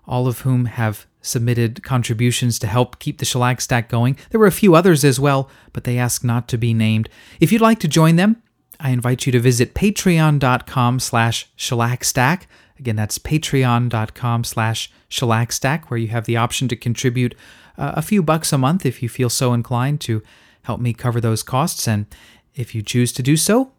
all 0.06 0.26
of 0.26 0.40
whom 0.40 0.64
have 0.64 1.06
submitted 1.20 1.82
contributions 1.82 2.58
to 2.58 2.66
help 2.66 2.98
keep 2.98 3.18
the 3.18 3.24
shellac 3.24 3.60
stack 3.60 3.88
going. 3.88 4.16
There 4.30 4.40
were 4.40 4.46
a 4.46 4.52
few 4.52 4.74
others 4.74 5.04
as 5.04 5.20
well, 5.20 5.48
but 5.72 5.84
they 5.84 5.98
asked 5.98 6.24
not 6.24 6.48
to 6.48 6.58
be 6.58 6.74
named. 6.74 7.08
If 7.40 7.52
you'd 7.52 7.60
like 7.60 7.78
to 7.80 7.88
join 7.88 8.16
them, 8.16 8.42
I 8.80 8.90
invite 8.90 9.26
you 9.26 9.32
to 9.32 9.38
visit 9.38 9.74
patreon.com 9.74 10.98
slash 10.98 11.48
shellac-stack. 11.54 12.48
Again, 12.78 12.96
that's 12.96 13.18
patreon.com 13.18 14.44
slash 14.44 14.90
shellac-stack, 15.08 15.90
where 15.90 15.98
you 15.98 16.08
have 16.08 16.24
the 16.24 16.36
option 16.36 16.68
to 16.68 16.76
contribute 16.76 17.34
uh, 17.78 17.92
a 17.94 18.02
few 18.02 18.22
bucks 18.22 18.52
a 18.52 18.58
month 18.58 18.84
if 18.84 19.02
you 19.02 19.08
feel 19.08 19.30
so 19.30 19.52
inclined 19.52 20.00
to 20.02 20.22
help 20.62 20.80
me 20.80 20.92
cover 20.92 21.20
those 21.20 21.42
costs. 21.42 21.86
And 21.86 22.06
if 22.54 22.74
you 22.74 22.82
choose 22.82 23.12
to 23.12 23.22
do 23.22 23.36
so, 23.36 23.72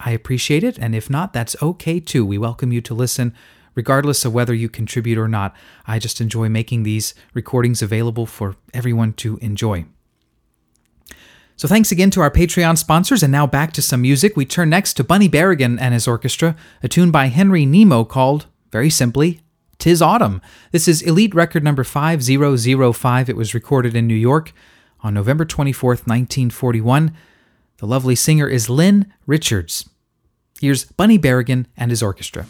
I 0.00 0.12
appreciate 0.12 0.64
it. 0.64 0.78
And 0.78 0.94
if 0.94 1.10
not, 1.10 1.32
that's 1.32 1.60
okay 1.62 2.00
too. 2.00 2.24
We 2.24 2.38
welcome 2.38 2.72
you 2.72 2.80
to 2.82 2.94
listen 2.94 3.34
regardless 3.74 4.24
of 4.24 4.34
whether 4.34 4.54
you 4.54 4.68
contribute 4.68 5.18
or 5.18 5.28
not. 5.28 5.54
I 5.86 5.98
just 5.98 6.20
enjoy 6.20 6.48
making 6.48 6.82
these 6.82 7.14
recordings 7.32 7.80
available 7.80 8.26
for 8.26 8.56
everyone 8.74 9.12
to 9.14 9.38
enjoy. 9.38 9.86
So 11.58 11.66
thanks 11.66 11.90
again 11.90 12.10
to 12.10 12.20
our 12.20 12.30
Patreon 12.30 12.78
sponsors, 12.78 13.24
and 13.24 13.32
now 13.32 13.44
back 13.44 13.72
to 13.72 13.82
some 13.82 14.02
music. 14.02 14.36
We 14.36 14.46
turn 14.46 14.70
next 14.70 14.94
to 14.94 15.02
Bunny 15.02 15.28
Berigan 15.28 15.76
and 15.80 15.92
his 15.92 16.06
orchestra, 16.06 16.54
a 16.84 16.88
tune 16.88 17.10
by 17.10 17.26
Henry 17.26 17.66
Nemo 17.66 18.04
called, 18.04 18.46
very 18.70 18.88
simply, 18.88 19.40
Tis 19.76 20.00
Autumn. 20.00 20.40
This 20.70 20.86
is 20.86 21.02
Elite 21.02 21.34
Record 21.34 21.64
number 21.64 21.82
5005. 21.82 23.28
It 23.28 23.36
was 23.36 23.54
recorded 23.54 23.96
in 23.96 24.06
New 24.06 24.14
York 24.14 24.52
on 25.00 25.14
November 25.14 25.44
24th, 25.44 26.06
1941. 26.06 27.12
The 27.78 27.86
lovely 27.86 28.14
singer 28.14 28.46
is 28.46 28.70
Lynn 28.70 29.12
Richards. 29.26 29.90
Here's 30.60 30.84
Bunny 30.84 31.18
Berigan 31.18 31.66
and 31.76 31.90
his 31.90 32.04
orchestra. 32.04 32.46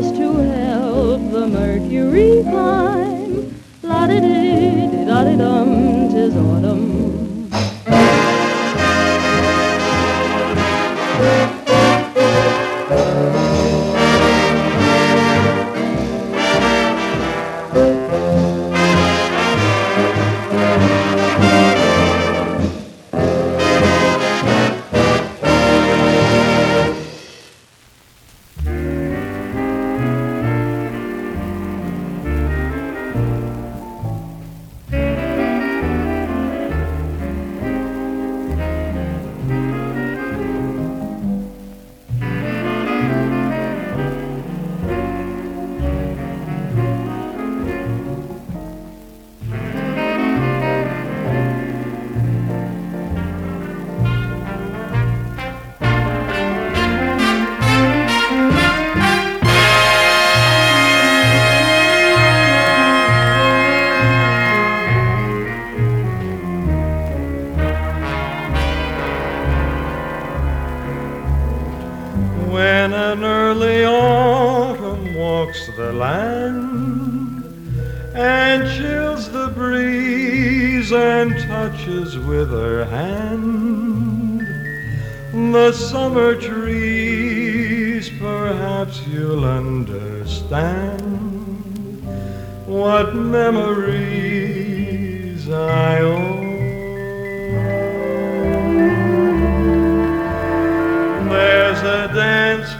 Just 0.00 0.14
to 0.16 0.30
help 0.36 1.30
the 1.30 1.46
mercury 1.46 2.42
climb. 2.42 3.15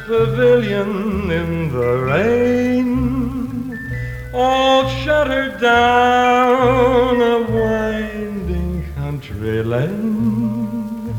pavilion 0.06 1.30
in 1.32 1.72
the 1.72 1.98
rain, 1.98 3.76
all 4.32 4.88
shuttered 4.88 5.60
down 5.60 7.20
a 7.20 7.42
winding 7.50 8.86
country 8.94 9.64
lane, 9.64 11.12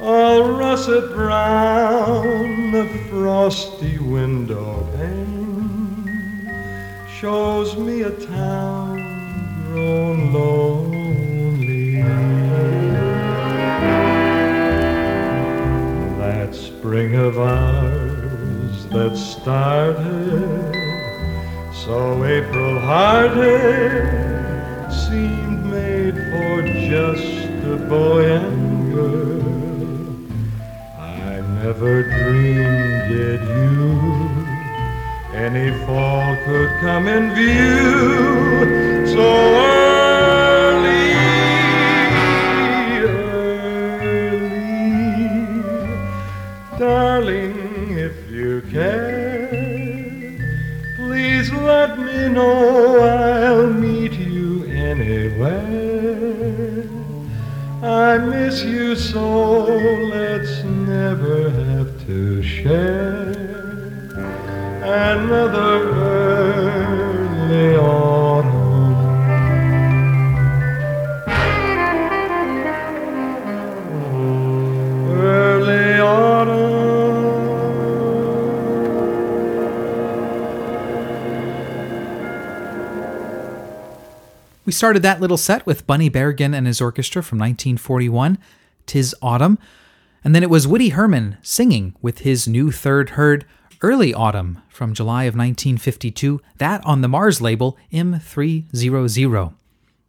all 0.00 0.44
russet 0.52 1.14
brown, 1.14 2.72
the 2.72 2.88
frosty 3.10 3.98
window 3.98 4.88
pane 4.96 6.50
shows 7.20 7.76
me 7.76 8.00
a 8.00 8.10
town 8.12 8.96
grown 9.68 10.32
lonely. 10.32 10.72
spring 16.52 17.14
of 17.14 17.38
ours 17.38 18.01
that 18.92 19.16
started 19.16 20.74
so 21.72 22.24
April 22.26 22.78
hearted 22.80 24.04
seemed 24.92 25.64
made 25.64 26.14
for 26.14 26.62
just 26.90 27.64
a 27.64 27.76
boy 27.88 28.36
and 28.36 28.92
girl. 28.92 29.40
I 30.98 31.40
never 31.64 32.02
dreamed 32.02 33.02
that 33.12 33.40
you 33.56 33.82
any 35.38 35.70
fall 35.86 36.36
could 36.44 36.70
come 36.80 37.08
in 37.08 37.34
view 37.34 39.06
so 39.06 39.22
early. 39.22 40.01
know 52.32 53.00
I'll 53.00 53.72
meet 53.72 54.12
you 54.12 54.64
anywhere. 54.64 55.62
I 57.82 58.18
miss 58.18 58.62
you 58.64 58.96
so, 58.96 59.64
let's 59.64 60.64
never 60.64 61.50
have 61.50 62.06
to 62.06 62.42
share 62.42 63.32
another. 64.82 65.71
We 84.72 84.74
started 84.74 85.02
that 85.02 85.20
little 85.20 85.36
set 85.36 85.66
with 85.66 85.86
Bunny 85.86 86.08
Berigan 86.08 86.56
and 86.56 86.66
his 86.66 86.80
orchestra 86.80 87.22
from 87.22 87.36
1941, 87.36 88.38
Tis 88.86 89.14
Autumn, 89.20 89.58
and 90.24 90.34
then 90.34 90.42
it 90.42 90.48
was 90.48 90.66
Woody 90.66 90.88
Herman 90.88 91.36
singing 91.42 91.94
with 92.00 92.20
his 92.20 92.48
new 92.48 92.70
third 92.72 93.10
Herd 93.10 93.44
Early 93.82 94.14
Autumn 94.14 94.62
from 94.70 94.94
July 94.94 95.24
of 95.24 95.34
1952, 95.34 96.40
that 96.56 96.82
on 96.86 97.02
the 97.02 97.08
Mars 97.08 97.42
label 97.42 97.76
M300. 97.92 99.52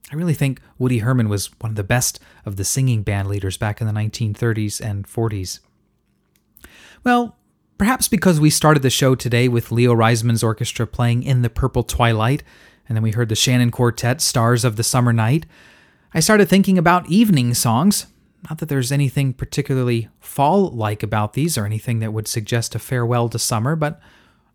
I 0.09 0.15
really 0.15 0.33
think 0.33 0.61
Woody 0.77 0.99
Herman 0.99 1.27
was 1.27 1.47
one 1.59 1.71
of 1.71 1.75
the 1.75 1.83
best 1.83 2.21
of 2.45 2.55
the 2.55 2.63
singing 2.63 3.03
band 3.03 3.27
leaders 3.27 3.57
back 3.57 3.81
in 3.81 3.87
the 3.87 3.91
1930s 3.91 4.79
and 4.79 5.05
40s. 5.05 5.59
Well, 7.03 7.35
perhaps 7.77 8.07
because 8.07 8.39
we 8.39 8.49
started 8.49 8.81
the 8.81 8.89
show 8.89 9.13
today 9.13 9.49
with 9.49 9.73
Leo 9.73 9.93
Reisman's 9.93 10.41
orchestra 10.41 10.87
playing 10.87 11.23
In 11.23 11.41
the 11.41 11.49
Purple 11.49 11.83
Twilight, 11.83 12.43
and 12.87 12.95
then 12.95 13.03
we 13.03 13.11
heard 13.11 13.29
the 13.29 13.35
Shannon 13.35 13.71
Quartet, 13.71 14.21
Stars 14.21 14.65
of 14.65 14.75
the 14.75 14.83
Summer 14.83 15.13
Night. 15.13 15.45
I 16.13 16.19
started 16.19 16.47
thinking 16.47 16.77
about 16.77 17.09
evening 17.09 17.53
songs. 17.53 18.07
Not 18.49 18.59
that 18.59 18.69
there's 18.69 18.91
anything 18.91 19.33
particularly 19.33 20.09
fall 20.19 20.69
like 20.69 21.01
about 21.01 21.33
these 21.33 21.57
or 21.57 21.65
anything 21.65 21.99
that 21.99 22.13
would 22.13 22.27
suggest 22.27 22.75
a 22.75 22.79
farewell 22.79 23.29
to 23.29 23.39
summer, 23.39 23.75
but 23.75 24.01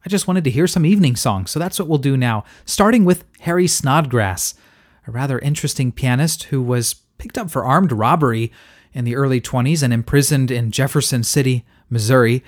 I 0.04 0.08
just 0.08 0.28
wanted 0.28 0.44
to 0.44 0.50
hear 0.50 0.66
some 0.66 0.86
evening 0.86 1.16
songs, 1.16 1.50
so 1.50 1.58
that's 1.58 1.78
what 1.78 1.88
we'll 1.88 1.98
do 1.98 2.16
now, 2.16 2.44
starting 2.64 3.04
with 3.04 3.24
Harry 3.40 3.66
Snodgrass, 3.66 4.54
a 5.06 5.10
rather 5.10 5.38
interesting 5.38 5.90
pianist 5.90 6.44
who 6.44 6.62
was 6.62 6.94
picked 7.18 7.36
up 7.36 7.50
for 7.50 7.64
armed 7.64 7.92
robbery 7.92 8.52
in 8.92 9.04
the 9.04 9.16
early 9.16 9.40
20s 9.40 9.82
and 9.82 9.92
imprisoned 9.92 10.50
in 10.50 10.70
Jefferson 10.70 11.24
City, 11.24 11.64
Missouri. 11.90 12.44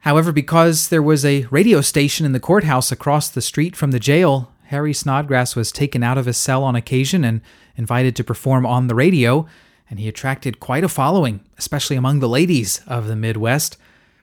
However, 0.00 0.32
because 0.32 0.88
there 0.88 1.02
was 1.02 1.24
a 1.24 1.46
radio 1.50 1.80
station 1.80 2.26
in 2.26 2.32
the 2.32 2.40
courthouse 2.40 2.90
across 2.92 3.28
the 3.28 3.42
street 3.42 3.76
from 3.76 3.90
the 3.90 4.00
jail, 4.00 4.52
Harry 4.68 4.92
Snodgrass 4.92 5.56
was 5.56 5.72
taken 5.72 6.02
out 6.02 6.18
of 6.18 6.26
his 6.26 6.36
cell 6.36 6.62
on 6.62 6.76
occasion 6.76 7.24
and 7.24 7.40
invited 7.76 8.14
to 8.14 8.22
perform 8.22 8.66
on 8.66 8.86
the 8.86 8.94
radio, 8.94 9.46
and 9.88 9.98
he 9.98 10.08
attracted 10.08 10.60
quite 10.60 10.84
a 10.84 10.90
following, 10.90 11.40
especially 11.56 11.96
among 11.96 12.18
the 12.20 12.28
ladies 12.28 12.82
of 12.86 13.06
the 13.06 13.16
Midwest. 13.16 13.78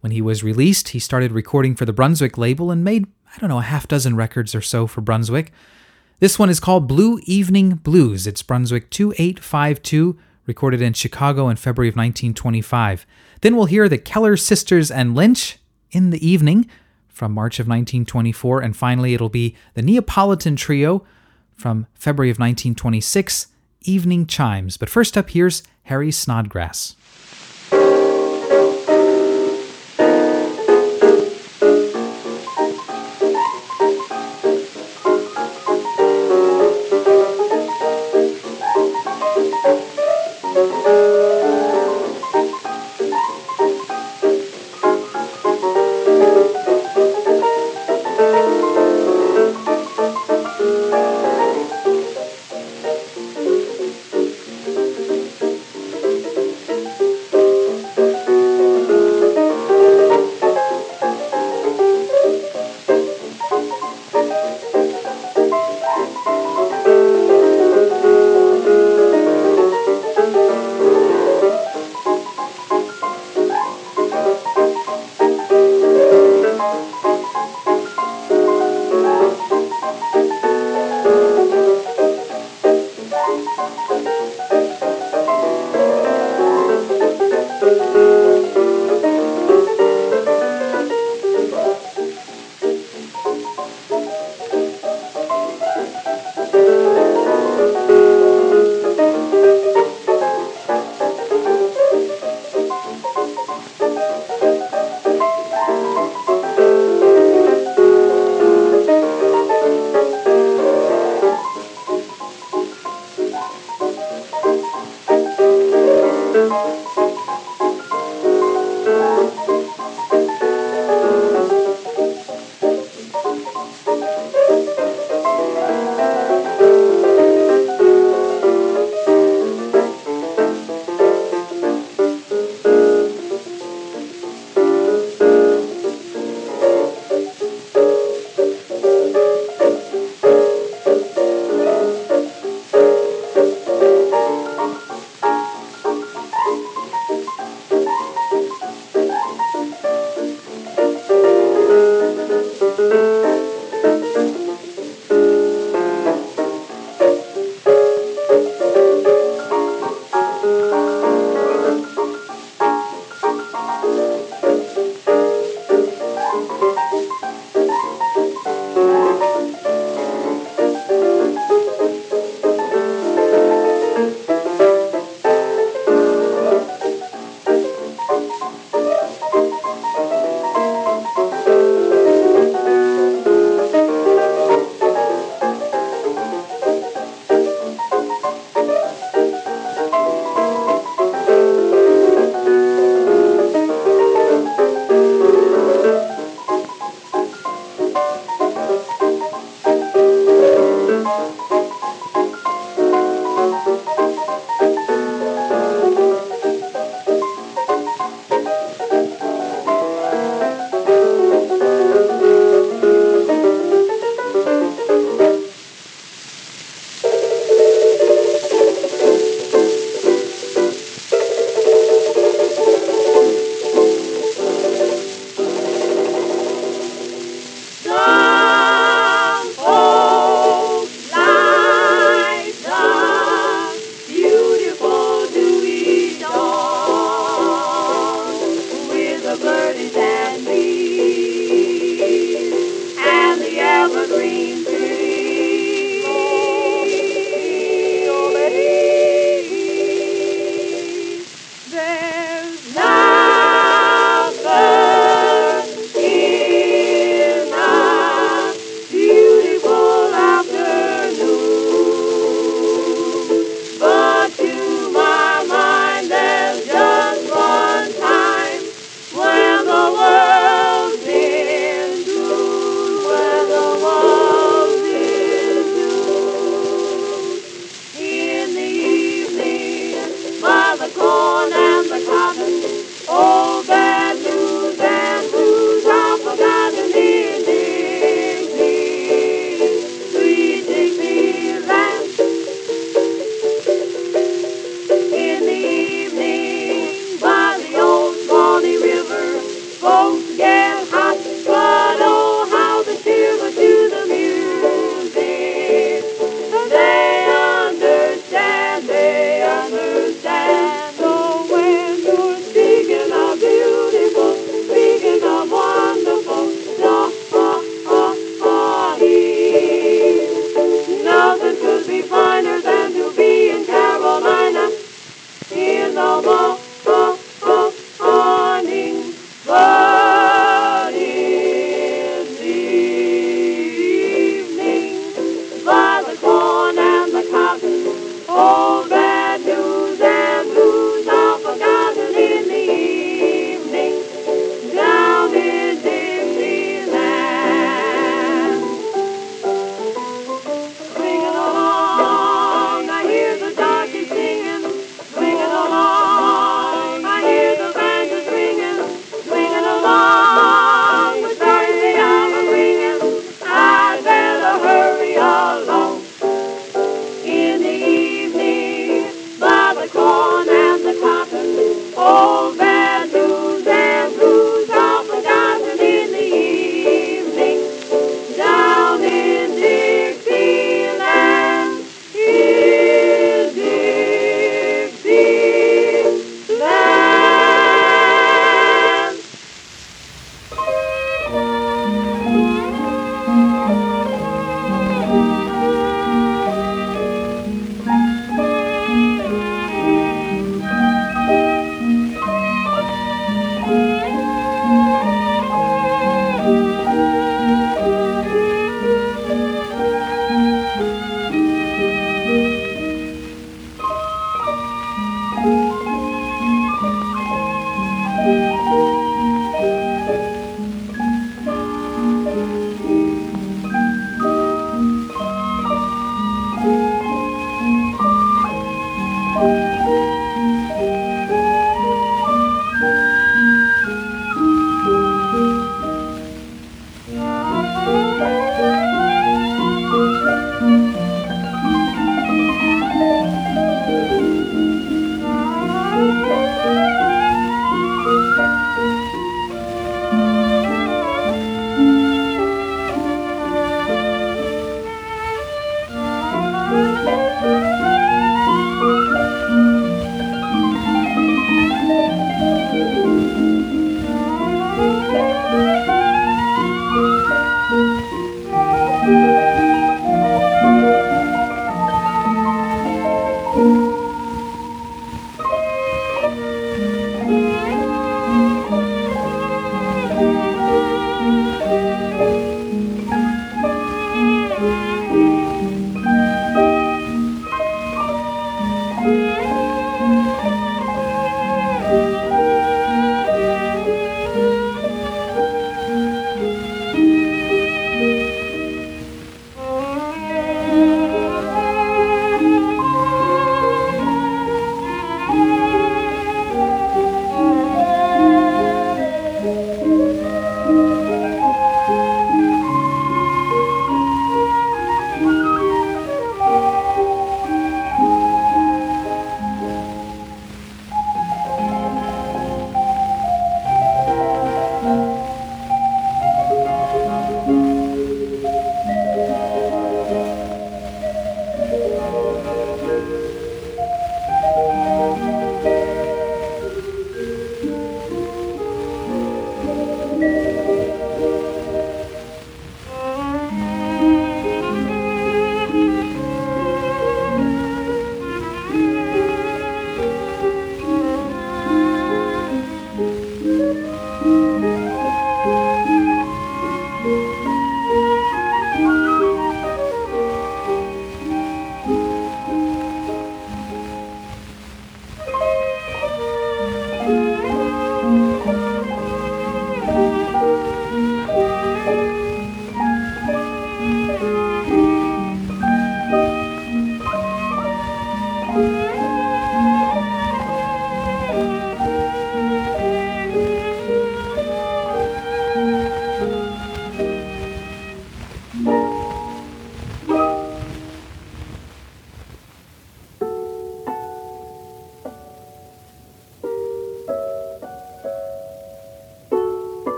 When 0.00 0.12
he 0.12 0.20
was 0.20 0.44
released, 0.44 0.90
he 0.90 0.98
started 0.98 1.32
recording 1.32 1.74
for 1.74 1.86
the 1.86 1.92
Brunswick 1.94 2.36
label 2.36 2.70
and 2.70 2.84
made, 2.84 3.06
I 3.34 3.38
don't 3.38 3.48
know, 3.48 3.60
a 3.60 3.62
half 3.62 3.88
dozen 3.88 4.14
records 4.14 4.54
or 4.54 4.60
so 4.60 4.86
for 4.86 5.00
Brunswick. 5.00 5.52
This 6.20 6.38
one 6.38 6.50
is 6.50 6.60
called 6.60 6.86
Blue 6.86 7.18
Evening 7.22 7.76
Blues. 7.76 8.26
It's 8.26 8.42
Brunswick 8.42 8.90
2852, 8.90 10.18
recorded 10.44 10.82
in 10.82 10.92
Chicago 10.92 11.48
in 11.48 11.56
February 11.56 11.88
of 11.88 11.96
1925. 11.96 13.06
Then 13.40 13.56
we'll 13.56 13.64
hear 13.64 13.88
the 13.88 13.96
Keller 13.96 14.36
Sisters 14.36 14.90
and 14.90 15.14
Lynch 15.14 15.56
in 15.92 16.10
the 16.10 16.26
evening 16.26 16.68
from 17.16 17.32
March 17.32 17.58
of 17.58 17.64
1924, 17.66 18.60
and 18.60 18.76
finally 18.76 19.14
it'll 19.14 19.30
be 19.30 19.56
the 19.72 19.80
Neapolitan 19.80 20.54
Trio 20.54 21.02
from 21.54 21.86
February 21.94 22.28
of 22.28 22.36
1926, 22.36 23.46
Evening 23.80 24.26
Chimes. 24.26 24.76
But 24.76 24.90
first 24.90 25.16
up, 25.16 25.30
here's 25.30 25.62
Harry 25.84 26.12
Snodgrass. 26.12 26.94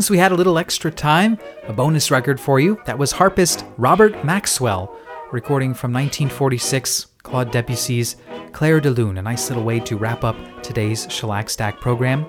Since 0.00 0.08
we 0.08 0.16
had 0.16 0.32
a 0.32 0.34
little 0.34 0.56
extra 0.56 0.90
time, 0.90 1.38
a 1.68 1.74
bonus 1.74 2.10
record 2.10 2.40
for 2.40 2.58
you. 2.58 2.80
That 2.86 2.96
was 2.96 3.12
harpist 3.12 3.66
Robert 3.76 4.24
Maxwell, 4.24 4.96
recording 5.30 5.74
from 5.74 5.92
1946, 5.92 7.08
Claude 7.22 7.52
Debussy's 7.52 8.16
Clair 8.52 8.80
de 8.80 8.90
Lune, 8.90 9.18
a 9.18 9.22
nice 9.22 9.50
little 9.50 9.62
way 9.62 9.78
to 9.80 9.98
wrap 9.98 10.24
up 10.24 10.36
today's 10.62 11.06
Shellac 11.10 11.50
Stack 11.50 11.82
program. 11.82 12.24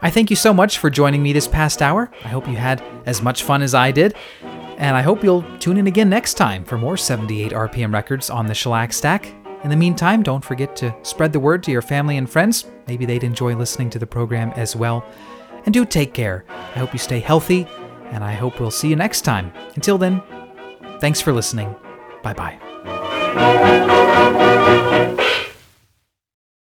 I 0.00 0.08
thank 0.08 0.30
you 0.30 0.36
so 0.36 0.54
much 0.54 0.78
for 0.78 0.88
joining 0.88 1.22
me 1.22 1.34
this 1.34 1.46
past 1.46 1.82
hour. 1.82 2.10
I 2.24 2.28
hope 2.28 2.48
you 2.48 2.56
had 2.56 2.82
as 3.04 3.20
much 3.20 3.42
fun 3.42 3.60
as 3.60 3.74
I 3.74 3.90
did. 3.90 4.14
And 4.78 4.96
I 4.96 5.02
hope 5.02 5.22
you'll 5.22 5.44
tune 5.58 5.76
in 5.76 5.88
again 5.88 6.08
next 6.08 6.38
time 6.38 6.64
for 6.64 6.78
more 6.78 6.96
78 6.96 7.52
RPM 7.52 7.92
records 7.92 8.30
on 8.30 8.46
the 8.46 8.54
Shellac 8.54 8.94
Stack. 8.94 9.26
In 9.64 9.68
the 9.68 9.76
meantime, 9.76 10.22
don't 10.22 10.42
forget 10.42 10.74
to 10.76 10.96
spread 11.02 11.34
the 11.34 11.40
word 11.40 11.62
to 11.64 11.70
your 11.70 11.82
family 11.82 12.16
and 12.16 12.30
friends. 12.30 12.64
Maybe 12.88 13.04
they'd 13.04 13.22
enjoy 13.22 13.54
listening 13.54 13.90
to 13.90 13.98
the 13.98 14.06
program 14.06 14.52
as 14.52 14.74
well 14.74 15.04
and 15.66 15.74
do 15.74 15.84
take 15.84 16.14
care. 16.14 16.44
I 16.48 16.78
hope 16.78 16.92
you 16.92 16.98
stay 16.98 17.20
healthy, 17.20 17.68
and 18.10 18.24
I 18.24 18.32
hope 18.32 18.58
we'll 18.60 18.70
see 18.70 18.88
you 18.88 18.96
next 18.96 19.20
time. 19.22 19.52
Until 19.74 19.98
then, 19.98 20.22
thanks 21.00 21.20
for 21.20 21.32
listening. 21.32 21.74
Bye 22.22 22.32
bye. 22.32 22.56